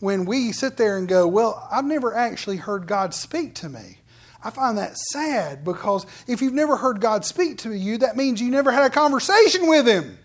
[0.00, 3.98] when we sit there and go, well, I've never actually heard God speak to me.
[4.44, 8.40] I find that sad because if you've never heard God speak to you, that means
[8.40, 10.18] you never had a conversation with Him.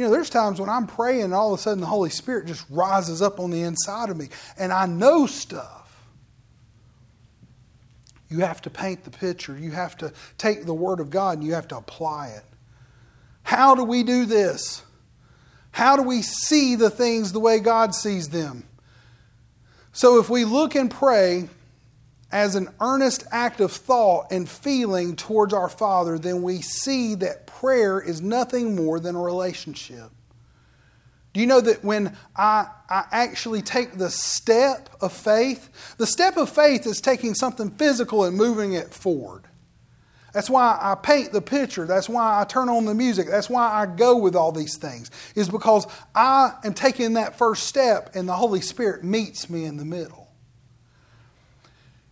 [0.00, 2.46] You know, there's times when I'm praying and all of a sudden the Holy Spirit
[2.46, 5.94] just rises up on the inside of me and I know stuff.
[8.30, 9.58] You have to paint the picture.
[9.58, 12.44] You have to take the Word of God and you have to apply it.
[13.42, 14.82] How do we do this?
[15.70, 18.64] How do we see the things the way God sees them?
[19.92, 21.50] So if we look and pray,
[22.32, 27.46] as an earnest act of thought and feeling towards our Father, then we see that
[27.46, 30.10] prayer is nothing more than a relationship.
[31.32, 36.36] Do you know that when I, I actually take the step of faith, the step
[36.36, 39.44] of faith is taking something physical and moving it forward.
[40.32, 41.86] That's why I paint the picture.
[41.86, 43.28] That's why I turn on the music.
[43.28, 47.64] That's why I go with all these things, is because I am taking that first
[47.64, 50.19] step and the Holy Spirit meets me in the middle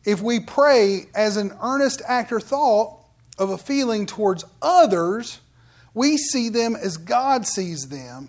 [0.04, 2.98] if we pray as an earnest act or thought
[3.38, 5.40] of a feeling towards others,
[5.94, 8.28] we see them as God sees them.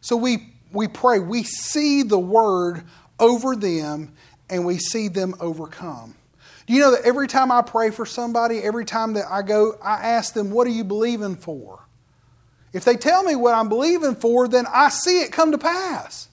[0.00, 2.84] So we, we pray, we see the word
[3.18, 4.12] over them
[4.50, 6.14] and we see them overcome.
[6.66, 9.78] Do you know that every time I pray for somebody, every time that I go,
[9.82, 11.80] I ask them, What are you believing for?
[12.72, 16.28] If they tell me what I'm believing for, then I see it come to pass.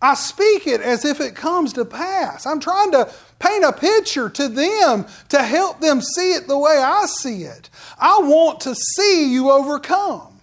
[0.00, 2.44] I speak it as if it comes to pass.
[2.44, 3.12] I'm trying to
[3.42, 7.68] paint a picture to them to help them see it the way I see it.
[7.98, 10.40] I want to see you overcome.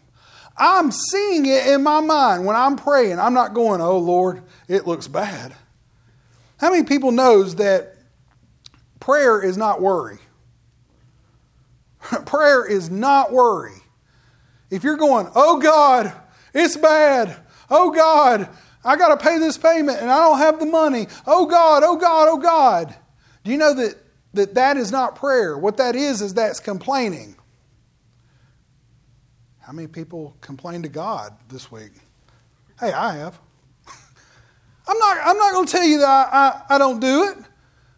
[0.58, 3.18] I'm seeing it in my mind when I'm praying.
[3.18, 5.56] I'm not going, "Oh Lord, it looks bad."
[6.58, 7.96] How many people knows that
[9.00, 10.20] prayer is not worry?
[12.26, 13.82] prayer is not worry.
[14.70, 16.12] If you're going, "Oh God,
[16.54, 17.38] it's bad.
[17.70, 18.50] Oh God,
[18.84, 21.08] I got to pay this payment and I don't have the money.
[21.28, 22.96] Oh God, oh God, oh God.
[23.44, 23.96] Do you know that
[24.34, 25.58] that, that is not prayer?
[25.58, 27.36] What that is, is that's complaining.
[29.60, 31.92] How many people complain to God this week?
[32.80, 33.40] Hey, I have.
[34.88, 37.38] I'm not, I'm not going to tell you that I, I, I don't do it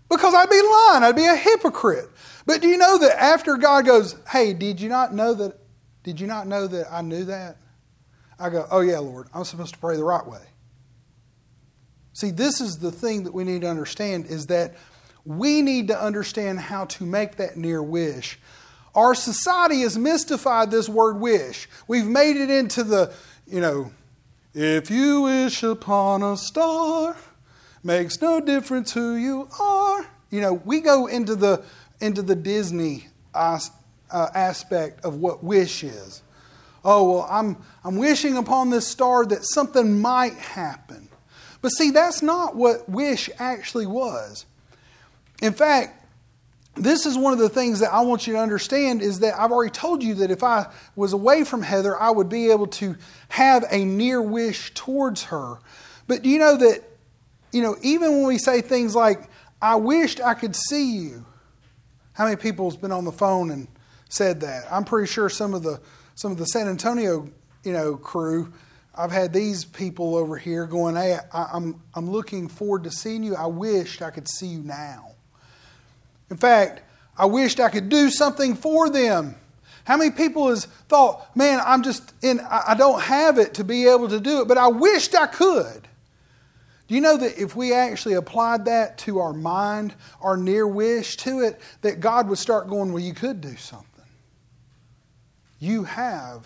[0.10, 1.04] because I'd be lying.
[1.04, 2.10] I'd be a hypocrite.
[2.46, 5.58] But do you know that after God goes, hey, did you not know that?
[6.04, 7.58] Did you not know that I knew that?
[8.40, 10.42] I go, oh yeah, Lord, I'm supposed to pray the right way.
[12.14, 14.76] See, this is the thing that we need to understand is that
[15.26, 18.40] we need to understand how to make that near wish.
[18.94, 21.70] Our society has mystified this word wish.
[21.88, 23.14] We've made it into the,
[23.48, 23.92] you know,
[24.54, 27.16] if you wish upon a star,
[27.84, 30.06] makes no difference who you are.
[30.30, 31.64] You know, we go into the
[32.02, 33.60] into the Disney uh,
[34.12, 36.22] aspect of what wish is.
[36.84, 41.08] Oh well, I'm I'm wishing upon this star that something might happen.
[41.62, 44.46] But see, that's not what wish actually was.
[45.42, 46.02] In fact,
[46.76, 49.52] this is one of the things that I want you to understand is that I've
[49.52, 52.96] already told you that if I was away from Heather, I would be able to
[53.30, 55.60] have a near wish towards her.
[56.08, 56.84] But do you know that,
[57.52, 59.30] you know, even when we say things like,
[59.62, 61.26] I wished I could see you,
[62.14, 63.68] how many people's been on the phone and
[64.10, 64.64] said that?
[64.72, 65.80] I'm pretty sure some of the
[66.16, 67.30] some of the San Antonio,
[67.64, 68.54] you know, crew,
[69.02, 73.24] I've had these people over here going, Hey, I, I'm I'm looking forward to seeing
[73.24, 73.36] you.
[73.36, 75.16] I wished I could see you now.
[76.30, 76.84] In fact,
[77.18, 79.36] I wished I could do something for them.
[79.84, 83.88] How many people has thought, man, I'm just in, I don't have it to be
[83.88, 85.88] able to do it, but I wished I could.
[86.88, 91.18] Do you know that if we actually applied that to our mind, our near wish
[91.18, 93.88] to it, that God would start going, well, you could do something.
[95.60, 96.46] You have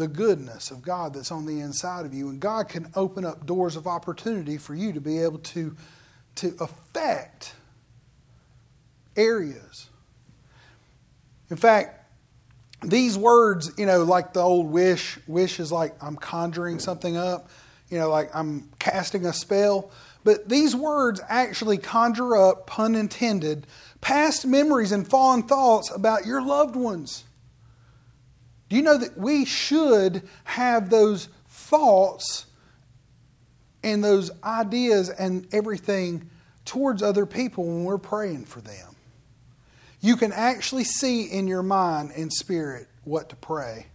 [0.00, 3.46] the goodness of God that's on the inside of you, and God can open up
[3.46, 5.76] doors of opportunity for you to be able to,
[6.36, 7.54] to affect
[9.14, 9.88] areas.
[11.50, 11.98] In fact,
[12.82, 17.50] these words, you know, like the old wish, wish is like I'm conjuring something up,
[17.90, 19.90] you know, like I'm casting a spell.
[20.24, 23.66] But these words actually conjure up, pun intended,
[24.00, 27.24] past memories and fond thoughts about your loved ones.
[28.70, 32.46] Do you know that we should have those thoughts
[33.82, 36.30] and those ideas and everything
[36.64, 38.94] towards other people when we're praying for them?
[40.00, 43.86] You can actually see in your mind and spirit what to pray.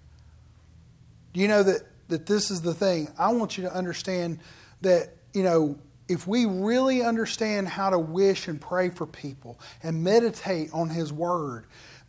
[1.34, 3.08] Do you know that, that this is the thing?
[3.18, 4.40] I want you to understand
[4.82, 10.04] that, you know, if we really understand how to wish and pray for people and
[10.04, 11.66] meditate on His Word,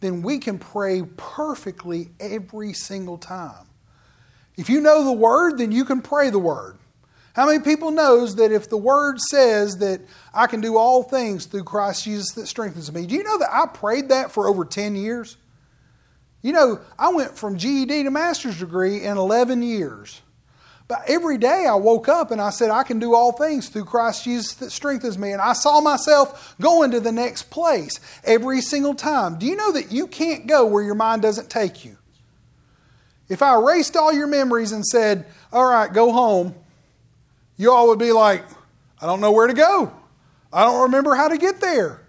[0.07, 3.67] then we can pray perfectly every single time.
[4.57, 6.79] If you know the Word, then you can pray the Word.
[7.37, 10.01] How many people knows that if the word says that
[10.33, 13.05] I can do all things through Christ Jesus that strengthens me?
[13.05, 15.37] Do you know that I prayed that for over 10 years?
[16.41, 20.23] You know, I went from GED to master's degree in 11 years.
[20.89, 23.87] But every day I woke up and I said, I can do all things through
[23.87, 25.33] Christ Jesus that strengthens me.
[25.33, 29.39] And I saw myself going to the next place every single time.
[29.39, 31.97] Do you know that you can't go where your mind doesn't take you?
[33.29, 36.55] If I erased all your memories and said, All right, go home,
[37.57, 38.45] you all would be like,
[39.01, 39.93] I don't know where to go.
[40.53, 42.01] I don't remember how to get there.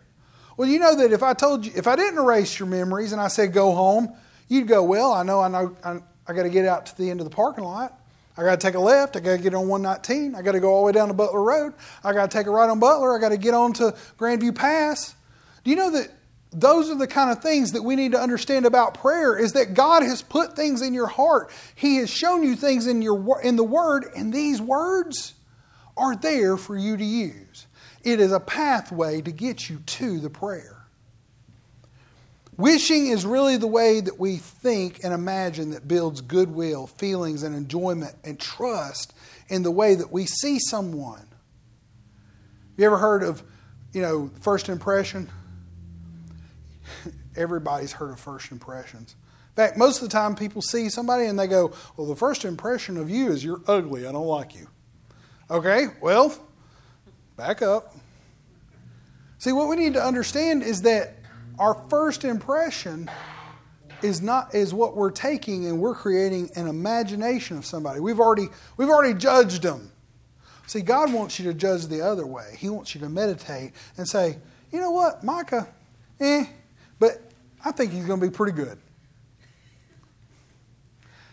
[0.55, 3.21] Well, you know that if I told you, if I didn't erase your memories and
[3.21, 4.13] I said go home,
[4.47, 7.09] you'd go, well, I know, I know, I, I got to get out to the
[7.09, 7.99] end of the parking lot.
[8.37, 9.15] I got to take a left.
[9.15, 10.35] I got to get on 119.
[10.35, 11.73] I got to go all the way down to Butler Road.
[12.03, 13.15] I got to take a right on Butler.
[13.15, 15.15] I got to get on to Grandview Pass.
[15.63, 16.11] Do you know that
[16.51, 19.73] those are the kind of things that we need to understand about prayer is that
[19.73, 21.51] God has put things in your heart.
[21.75, 25.33] He has shown you things in your in the word and these words
[25.97, 27.67] are there for you to use.
[28.03, 30.76] It is a pathway to get you to the prayer.
[32.57, 37.55] Wishing is really the way that we think and imagine that builds goodwill, feelings, and
[37.55, 39.13] enjoyment and trust
[39.47, 41.27] in the way that we see someone.
[42.75, 43.43] You ever heard of,
[43.93, 45.29] you know, first impression?
[47.35, 49.15] Everybody's heard of first impressions.
[49.51, 52.43] In fact, most of the time people see somebody and they go, Well, the first
[52.43, 54.07] impression of you is you're ugly.
[54.07, 54.67] I don't like you.
[55.49, 56.35] Okay, well,
[57.35, 57.95] back up.
[59.39, 61.16] See, what we need to understand is that
[61.59, 63.09] our first impression
[64.03, 67.99] is not is what we're taking and we're creating an imagination of somebody.
[67.99, 68.47] We've already
[68.77, 69.91] we've already judged them.
[70.67, 72.55] See, God wants you to judge the other way.
[72.57, 74.37] He wants you to meditate and say,
[74.71, 75.67] you know what, Micah,
[76.19, 76.45] eh,
[76.99, 77.21] but
[77.63, 78.77] I think he's going to be pretty good.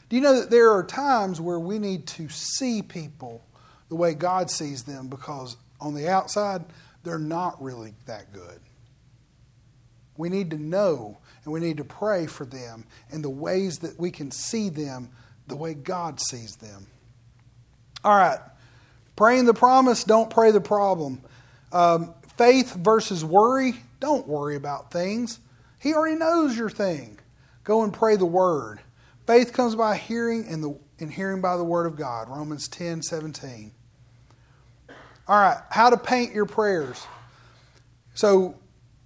[0.09, 3.43] Do you know that there are times where we need to see people
[3.89, 6.65] the way God sees them because on the outside,
[7.03, 8.61] they're not really that good.
[10.17, 13.99] We need to know and we need to pray for them in the ways that
[13.99, 15.11] we can see them
[15.47, 16.87] the way God sees them.
[18.05, 18.39] All right.
[19.17, 21.21] Praying the promise, don't pray the problem.
[21.73, 25.39] Um, faith versus worry, don't worry about things.
[25.79, 27.19] He already knows your thing.
[27.63, 28.81] Go and pray the word.
[29.27, 32.29] Faith comes by hearing and, the, and hearing by the word of God.
[32.29, 33.73] Romans 10 17.
[35.27, 37.07] All right, how to paint your prayers.
[38.15, 38.57] So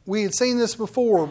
[0.08, 1.30] we had seen this before.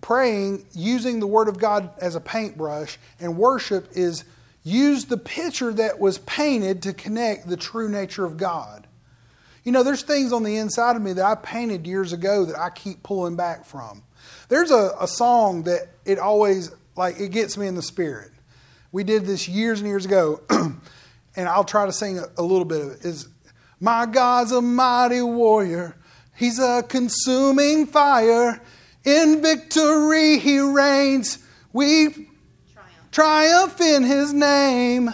[0.00, 4.24] praying using the Word of God as a paintbrush, and worship is
[4.62, 8.86] use the picture that was painted to connect the true nature of God.
[9.64, 12.56] You know, there's things on the inside of me that I painted years ago that
[12.56, 14.04] I keep pulling back from.
[14.48, 18.30] There's a, a song that it always, like, it gets me in the spirit.
[18.92, 22.64] We did this years and years ago, and I'll try to sing a, a little
[22.64, 23.04] bit of it.
[23.04, 23.26] Is
[23.80, 25.96] My God's a mighty warrior,
[26.36, 28.60] He's a consuming fire.
[29.04, 31.38] In victory He reigns.
[31.72, 32.28] We
[33.12, 35.10] triumph in his name.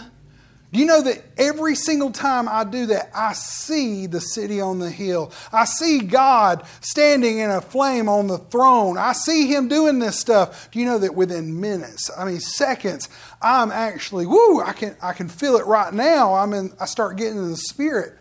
[0.73, 4.79] Do you know that every single time I do that, I see the city on
[4.79, 5.31] the hill?
[5.51, 8.97] I see God standing in a flame on the throne.
[8.97, 10.71] I see him doing this stuff.
[10.71, 13.07] Do you know that within minutes, I mean seconds,
[13.39, 16.33] I'm actually, woo, I can, I can feel it right now.
[16.33, 18.17] I'm in, I start getting in the spirit.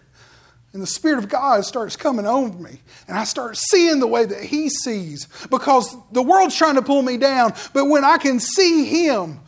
[0.72, 2.80] And the Spirit of God starts coming over me.
[3.06, 5.28] And I start seeing the way that He sees.
[5.50, 7.52] Because the world's trying to pull me down.
[7.74, 9.40] But when I can see Him,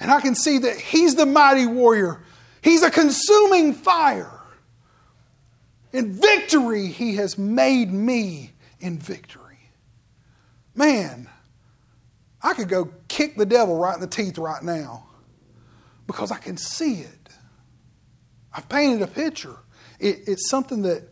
[0.00, 2.20] and I can see that He's the mighty warrior.
[2.62, 4.30] He's a consuming fire.
[5.92, 9.42] In victory, He has made me in victory.
[10.74, 11.28] Man,
[12.42, 15.06] I could go kick the devil right in the teeth right now
[16.06, 17.28] because I can see it.
[18.54, 19.56] I've painted a picture.
[20.02, 21.04] It, it's something that,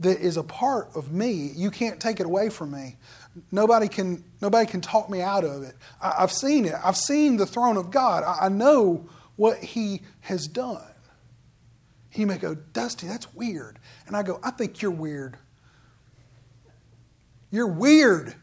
[0.00, 1.50] that is a part of me.
[1.54, 2.96] You can't take it away from me.
[3.50, 5.74] Nobody can, nobody can talk me out of it.
[6.00, 6.74] I, have seen it.
[6.84, 8.22] I've seen the throne of God.
[8.22, 10.82] I, I know what He has done.
[12.10, 13.78] He may go, Dusty, that's weird.
[14.06, 15.38] And I go, I think you're weird.
[17.50, 18.34] You're weird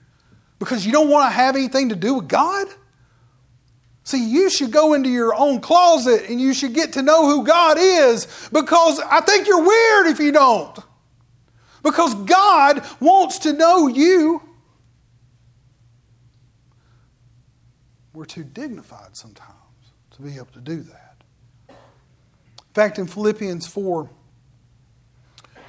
[0.57, 2.67] because you don't want to have anything to do with God?
[4.09, 7.45] See, you should go into your own closet and you should get to know who
[7.45, 10.77] God is because I think you're weird if you don't.
[11.83, 14.41] Because God wants to know you.
[18.19, 19.53] we're too dignified sometimes
[20.11, 21.23] to be able to do that.
[21.69, 24.09] In fact, in Philippians 4,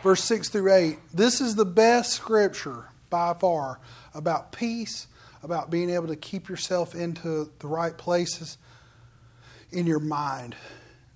[0.02, 3.78] verse 6 through 8, this is the best scripture by far
[4.14, 5.06] about peace,
[5.42, 8.58] about being able to keep yourself into the right places
[9.72, 10.54] in your mind.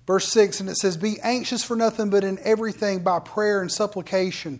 [0.07, 3.71] Verse 6, and it says, Be anxious for nothing, but in everything by prayer and
[3.71, 4.59] supplication.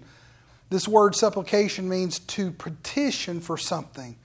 [0.70, 4.18] This word supplication means to petition for something.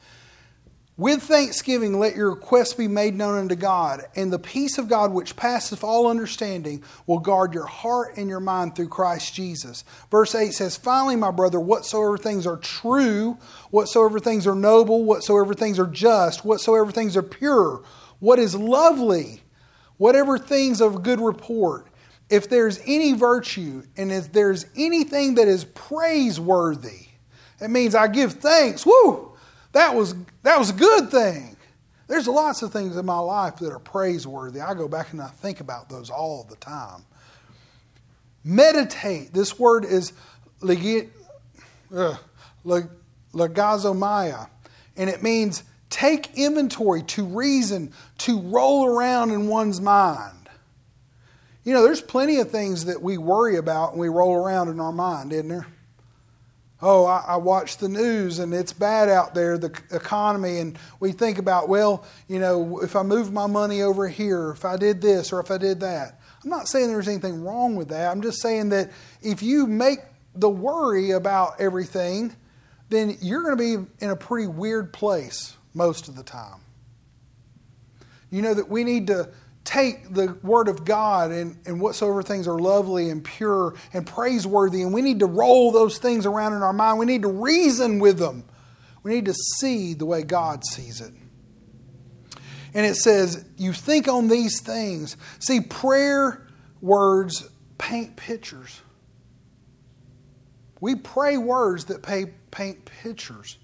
[1.01, 5.13] With thanksgiving, let your requests be made known unto God, and the peace of God,
[5.13, 9.83] which passeth all understanding, will guard your heart and your mind through Christ Jesus.
[10.11, 13.39] Verse 8 says, Finally, my brother, whatsoever things are true,
[13.71, 17.83] whatsoever things are noble, whatsoever things are just, whatsoever things are pure,
[18.19, 19.41] what is lovely,
[19.97, 21.87] whatever things of good report,
[22.29, 27.07] if there's any virtue, and if there's anything that is praiseworthy,
[27.59, 28.85] it means I give thanks.
[28.85, 29.30] Woo!
[29.73, 31.57] That was, that was a good thing.
[32.09, 34.61] There's lots of things in my life that are praiseworthy.
[34.61, 37.05] I go back and I think about those all the time.
[38.43, 39.33] Meditate.
[39.33, 40.13] This word is
[43.33, 44.49] logizomai,
[44.97, 50.49] and it means take inventory, to reason, to roll around in one's mind.
[51.63, 54.81] You know, there's plenty of things that we worry about and we roll around in
[54.81, 55.67] our mind, isn't there?
[56.83, 61.13] Oh, I, I, watch the news and it's bad out there, the economy, and we
[61.13, 65.01] think about, well, you know, if I move my money over here, if I did
[65.01, 66.21] this or if I did that.
[66.43, 68.11] I'm not saying there's anything wrong with that.
[68.11, 69.99] I'm just saying that if you make
[70.35, 72.35] the worry about everything,
[72.89, 76.61] then you're going to be in a pretty weird place most of the time.
[78.31, 79.29] You know that we need to
[79.71, 84.83] take the Word of God and, and whatsoever things are lovely and pure and praiseworthy,
[84.83, 86.99] and we need to roll those things around in our mind.
[86.99, 88.45] We need to reason with them.
[89.05, 91.13] We need to see the way God sees it.
[92.75, 95.17] And it says, You think on these things.
[95.39, 96.49] See, prayer
[96.81, 97.49] words
[97.79, 98.81] paint pictures.
[100.81, 103.57] We pray words that paint pictures.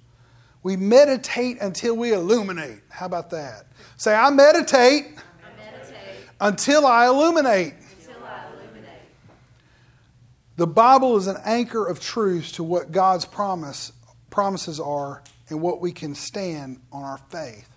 [0.62, 2.80] We meditate until we illuminate.
[2.90, 3.66] How about that?
[3.96, 5.16] Say, I meditate
[6.40, 7.74] until I illuminate.
[10.56, 13.92] The Bible is an anchor of truth to what God's promise,
[14.30, 17.68] promises are and what we can stand on our faith.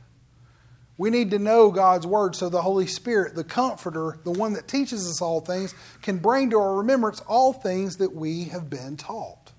[0.98, 4.68] We need to know God's Word so the Holy Spirit, the Comforter, the one that
[4.68, 8.98] teaches us all things, can bring to our remembrance all things that we have been
[8.98, 9.52] taught.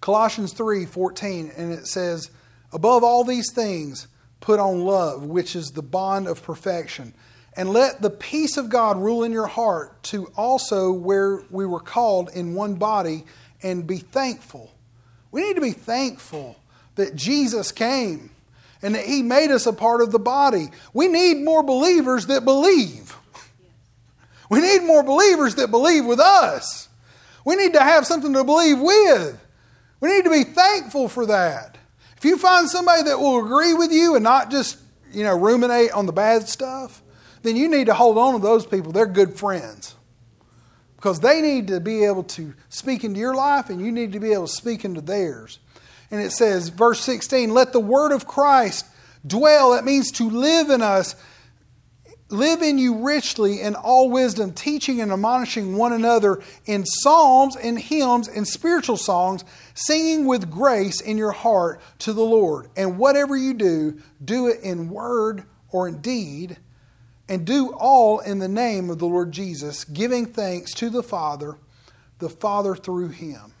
[0.00, 2.30] Colossians 3 14, and it says,
[2.72, 4.08] Above all these things,
[4.40, 7.14] Put on love, which is the bond of perfection.
[7.56, 11.80] And let the peace of God rule in your heart to also where we were
[11.80, 13.24] called in one body
[13.62, 14.70] and be thankful.
[15.30, 16.56] We need to be thankful
[16.94, 18.30] that Jesus came
[18.82, 20.68] and that He made us a part of the body.
[20.92, 23.16] We need more believers that believe.
[24.48, 26.88] We need more believers that believe with us.
[27.44, 29.40] We need to have something to believe with.
[30.00, 31.78] We need to be thankful for that.
[32.20, 34.76] If you find somebody that will agree with you and not just,
[35.10, 37.00] you know, ruminate on the bad stuff,
[37.40, 38.92] then you need to hold on to those people.
[38.92, 39.94] They're good friends.
[40.96, 44.20] Because they need to be able to speak into your life and you need to
[44.20, 45.60] be able to speak into theirs.
[46.10, 48.84] And it says, verse 16, let the word of Christ
[49.26, 49.70] dwell.
[49.70, 51.14] That means to live in us
[52.30, 57.78] live in you richly in all wisdom, teaching and admonishing one another in psalms and
[57.78, 62.68] hymns and spiritual songs, singing with grace in your heart to the Lord.
[62.76, 66.56] And whatever you do, do it in word or in deed,
[67.28, 71.58] and do all in the name of the Lord Jesus, giving thanks to the Father,
[72.18, 73.52] the Father through him.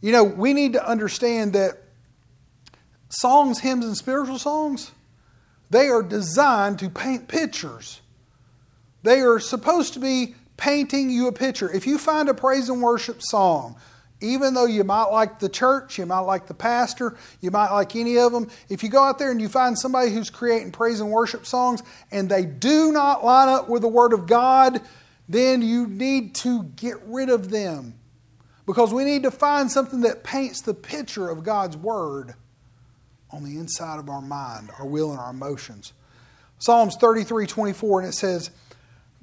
[0.00, 1.82] You know, we need to understand that
[3.10, 4.92] songs, hymns, and spiritual songs
[5.70, 8.00] they are designed to paint pictures.
[9.02, 11.72] They are supposed to be painting you a picture.
[11.72, 13.76] If you find a praise and worship song,
[14.20, 17.94] even though you might like the church, you might like the pastor, you might like
[17.94, 21.00] any of them, if you go out there and you find somebody who's creating praise
[21.00, 24.80] and worship songs and they do not line up with the Word of God,
[25.28, 27.94] then you need to get rid of them.
[28.66, 32.34] Because we need to find something that paints the picture of God's Word
[33.30, 35.92] on the inside of our mind, our will, and our emotions.
[36.58, 38.50] Psalms 33 24, and it says,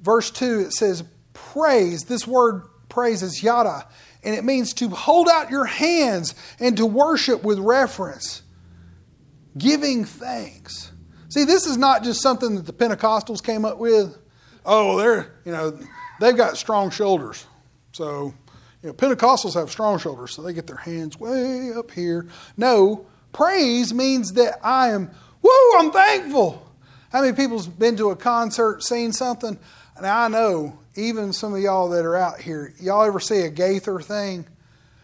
[0.00, 2.04] verse 2, it says, Praise.
[2.04, 3.86] This word praise is yada,
[4.22, 8.42] and it means to hold out your hands and to worship with reference,
[9.58, 10.92] giving thanks.
[11.28, 14.16] See, this is not just something that the Pentecostals came up with.
[14.64, 15.78] Oh, they're, you know,
[16.20, 17.44] they've got strong shoulders.
[17.92, 18.32] So,
[18.82, 22.28] you know, Pentecostals have strong shoulders, so they get their hands way up here.
[22.56, 23.06] No,
[23.36, 25.10] Praise means that I am,
[25.42, 26.66] woo, I'm thankful.
[27.12, 29.58] How many people's been to a concert, seen something?
[29.94, 33.50] And I know, even some of y'all that are out here, y'all ever see a
[33.50, 34.46] Gaither thing?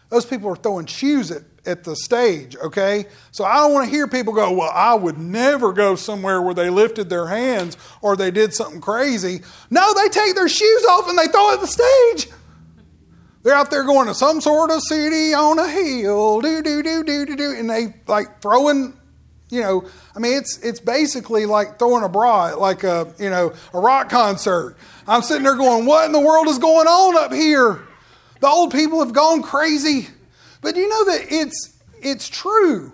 [0.09, 3.05] Those people are throwing shoes at, at the stage, okay?
[3.29, 6.55] So I don't want to hear people go, well, I would never go somewhere where
[6.55, 9.41] they lifted their hands or they did something crazy.
[9.69, 12.33] No, they take their shoes off and they throw at the stage.
[13.43, 17.03] They're out there going to some sort of city on a hill, do do do
[17.03, 18.93] do do do, and they like throwing,
[19.49, 19.85] you know,
[20.15, 24.09] I mean it's it's basically like throwing a bra like a you know a rock
[24.09, 24.77] concert.
[25.07, 27.81] I'm sitting there going, what in the world is going on up here?
[28.39, 30.07] The old people have gone crazy,
[30.61, 32.93] but you know that it's it's true.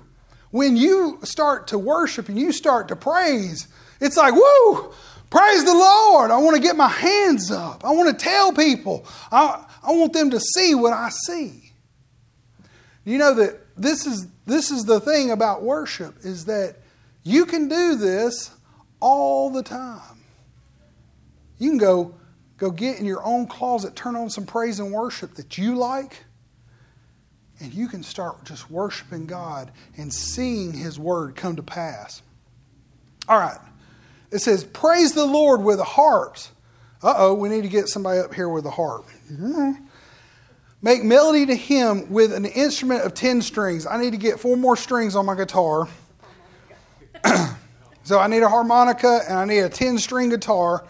[0.49, 3.67] When you start to worship and you start to praise,
[4.01, 4.93] it's like woo.
[5.29, 6.31] Praise the Lord.
[6.31, 7.85] I want to get my hands up.
[7.85, 9.05] I want to tell people.
[9.31, 11.71] I, I want them to see what I see.
[13.05, 16.75] You know that this is this is the thing about worship is that
[17.23, 18.51] you can do this
[18.99, 20.19] all the time.
[21.57, 22.15] You can go
[22.57, 26.23] go get in your own closet, turn on some praise and worship that you like,
[27.59, 32.21] and you can start just worshiping God and seeing his word come to pass.
[33.27, 33.59] All right.
[34.31, 36.51] It says, Praise the Lord with harps.
[37.01, 39.05] Uh oh, we need to get somebody up here with a harp.
[39.31, 39.85] Mm-hmm.
[40.81, 43.85] Make melody to him with an instrument of 10 strings.
[43.85, 45.89] I need to get four more strings on my guitar.
[48.03, 50.85] so I need a harmonica and I need a 10 string guitar.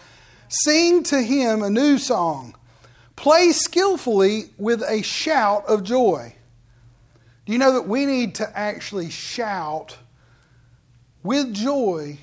[0.47, 2.55] Sing to him a new song.
[3.15, 6.35] Play skillfully with a shout of joy.
[7.45, 9.97] Do you know that we need to actually shout
[11.23, 12.19] with joy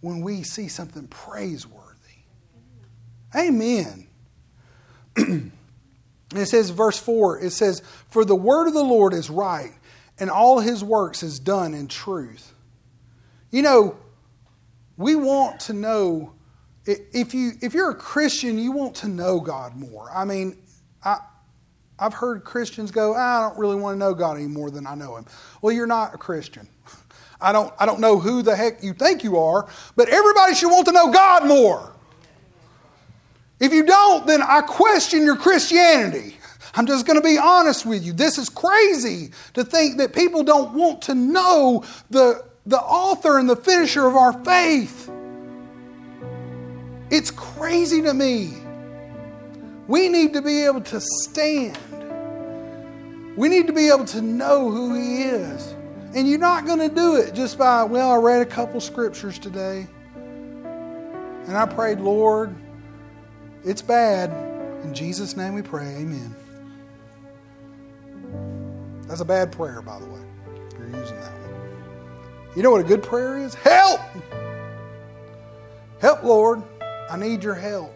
[0.00, 1.88] when we see something praiseworthy?
[3.34, 4.06] Amen.
[6.34, 9.72] it says, verse 4, it says, For the word of the Lord is right,
[10.18, 12.52] and all his works is done in truth.
[13.50, 13.96] You know,
[14.96, 16.34] we want to know
[16.84, 20.10] if you if you're a Christian, you want to know God more.
[20.14, 20.56] I mean,
[21.04, 21.18] I
[21.98, 24.94] I've heard Christians go, I don't really want to know God any more than I
[24.94, 25.26] know him.
[25.60, 26.68] Well, you're not a Christian.
[27.40, 30.70] I don't I don't know who the heck you think you are, but everybody should
[30.70, 31.94] want to know God more.
[33.60, 36.36] If you don't, then I question your Christianity.
[36.74, 38.12] I'm just going to be honest with you.
[38.12, 43.50] This is crazy to think that people don't want to know the, the author and
[43.50, 45.10] the finisher of our faith.
[47.10, 48.52] It's crazy to me.
[49.88, 51.78] We need to be able to stand.
[53.36, 55.74] We need to be able to know who He is.
[56.14, 59.38] And you're not going to do it just by, well, I read a couple scriptures
[59.38, 59.86] today.
[60.14, 62.54] And I prayed, Lord,
[63.68, 64.30] it's bad.
[64.82, 65.96] In Jesus' name we pray.
[65.96, 66.34] Amen.
[69.06, 70.20] That's a bad prayer, by the way.
[70.78, 72.52] You're using that one.
[72.56, 73.54] You know what a good prayer is?
[73.54, 74.00] Help!
[76.00, 76.62] Help, Lord.
[77.10, 77.94] I need your help.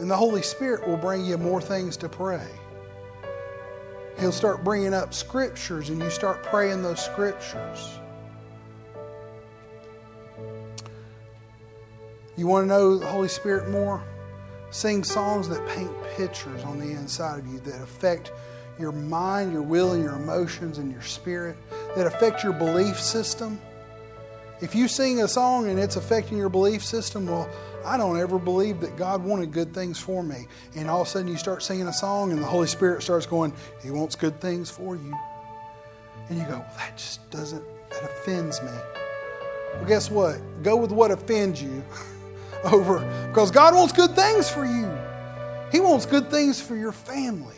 [0.00, 2.48] And the Holy Spirit will bring you more things to pray.
[4.18, 7.98] He'll start bringing up scriptures and you start praying those scriptures.
[12.36, 14.02] You want to know the Holy Spirit more?
[14.70, 18.32] Sing songs that paint pictures on the inside of you that affect
[18.78, 21.56] your mind, your will, and your emotions and your spirit,
[21.94, 23.60] that affect your belief system.
[24.60, 27.48] If you sing a song and it's affecting your belief system, well,
[27.84, 30.46] I don't ever believe that God wanted good things for me.
[30.74, 33.26] And all of a sudden you start singing a song and the Holy Spirit starts
[33.26, 33.52] going,
[33.82, 35.14] He wants good things for you.
[36.28, 38.72] And you go, well, that just doesn't, that offends me.
[39.74, 40.40] Well, guess what?
[40.62, 41.84] Go with what offends you
[42.72, 44.90] over, because God wants good things for you.
[45.72, 47.56] He wants good things for your family.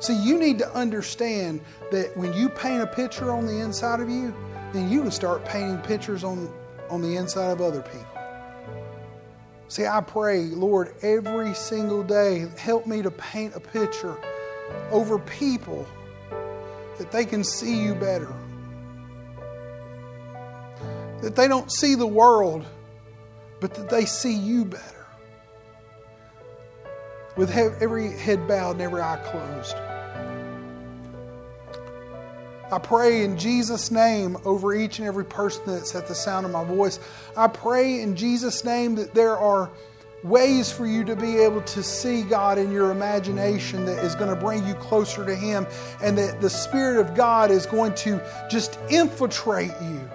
[0.00, 4.10] See, you need to understand that when you paint a picture on the inside of
[4.10, 4.34] you,
[4.72, 6.52] then you can start painting pictures on,
[6.90, 8.06] on the inside of other people.
[9.68, 14.16] See, I pray, Lord, every single day, help me to paint a picture
[14.90, 15.86] over people
[16.98, 18.32] that they can see you better.
[21.22, 22.64] That they don't see the world,
[23.64, 25.06] but that they see you better.
[27.34, 29.74] With every head bowed and every eye closed.
[32.70, 36.52] I pray in Jesus' name over each and every person that's at the sound of
[36.52, 37.00] my voice.
[37.38, 39.70] I pray in Jesus' name that there are
[40.22, 44.28] ways for you to be able to see God in your imagination that is going
[44.28, 45.66] to bring you closer to Him,
[46.02, 50.10] and that the Spirit of God is going to just infiltrate you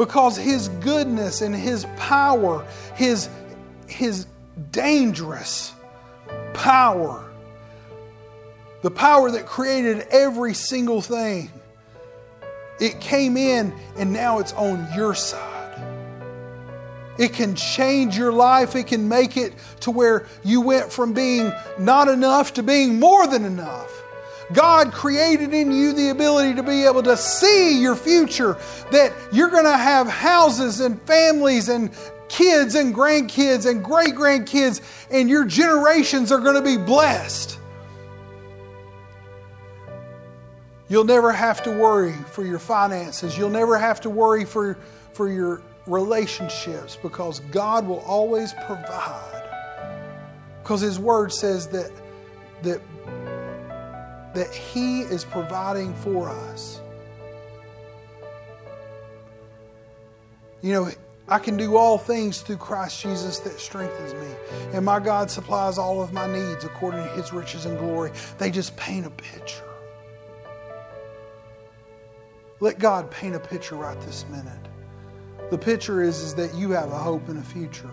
[0.00, 3.28] because His goodness and His power, His,
[3.86, 4.26] His
[4.72, 5.74] dangerous
[6.54, 7.30] power,
[8.80, 11.50] the power that created every single thing
[12.80, 15.46] it came in and now it's on your side.
[17.18, 18.74] It can change your life.
[18.74, 23.26] It can make it to where you went from being not enough to being more
[23.26, 23.99] than enough.
[24.52, 28.56] God created in you the ability to be able to see your future,
[28.90, 31.90] that you're going to have houses and families and
[32.28, 34.80] kids and grandkids and great grandkids,
[35.10, 37.58] and your generations are going to be blessed.
[40.88, 43.38] You'll never have to worry for your finances.
[43.38, 44.76] You'll never have to worry for,
[45.12, 49.36] for your relationships because God will always provide.
[50.62, 51.92] Because His Word says that,
[52.62, 52.80] that,
[54.34, 56.80] that He is providing for us.
[60.62, 60.90] You know,
[61.28, 64.34] I can do all things through Christ Jesus that strengthens me.
[64.72, 68.10] And my God supplies all of my needs according to His riches and glory.
[68.38, 69.64] They just paint a picture.
[72.58, 74.68] Let God paint a picture right this minute.
[75.50, 77.90] The picture is, is that you have a hope and a future,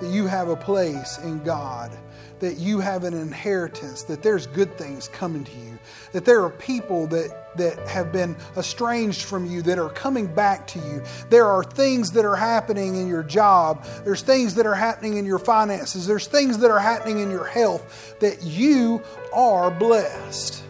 [0.00, 1.96] that you have a place in God,
[2.40, 5.78] that you have an inheritance, that there's good things coming to you,
[6.12, 10.66] that there are people that, that have been estranged from you that are coming back
[10.68, 11.02] to you.
[11.30, 15.26] There are things that are happening in your job, there's things that are happening in
[15.26, 20.62] your finances, there's things that are happening in your health, that you are blessed.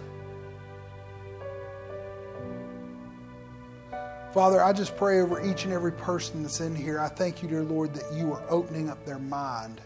[4.32, 7.00] Father, I just pray over each and every person that's in here.
[7.00, 9.80] I thank you, dear Lord, that you are opening up their mind,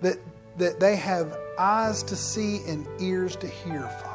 [0.00, 0.18] that,
[0.58, 4.13] that they have eyes to see and ears to hear, Father.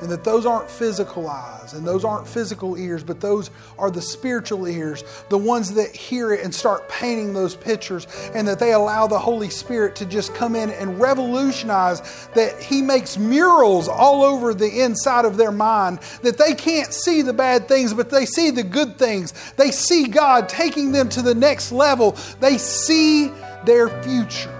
[0.00, 4.02] And that those aren't physical eyes and those aren't physical ears, but those are the
[4.02, 8.72] spiritual ears, the ones that hear it and start painting those pictures, and that they
[8.72, 14.22] allow the Holy Spirit to just come in and revolutionize, that He makes murals all
[14.22, 18.26] over the inside of their mind, that they can't see the bad things, but they
[18.26, 19.32] see the good things.
[19.52, 23.32] They see God taking them to the next level, they see
[23.64, 24.55] their future.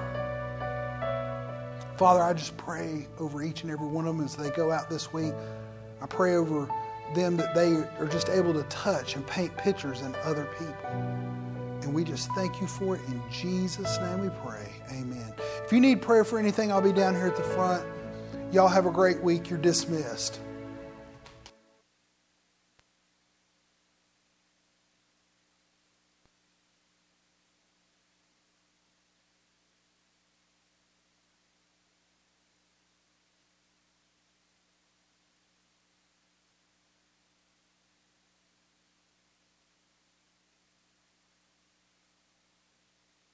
[1.96, 4.90] Father, I just pray over each and every one of them as they go out
[4.90, 5.32] this week.
[6.02, 6.68] I pray over
[7.14, 10.90] them that they are just able to touch and paint pictures in other people.
[11.82, 13.02] And we just thank you for it.
[13.08, 14.68] In Jesus' name we pray.
[14.90, 15.32] Amen.
[15.64, 17.86] If you need prayer for anything, I'll be down here at the front.
[18.52, 19.48] Y'all have a great week.
[19.48, 20.40] You're dismissed.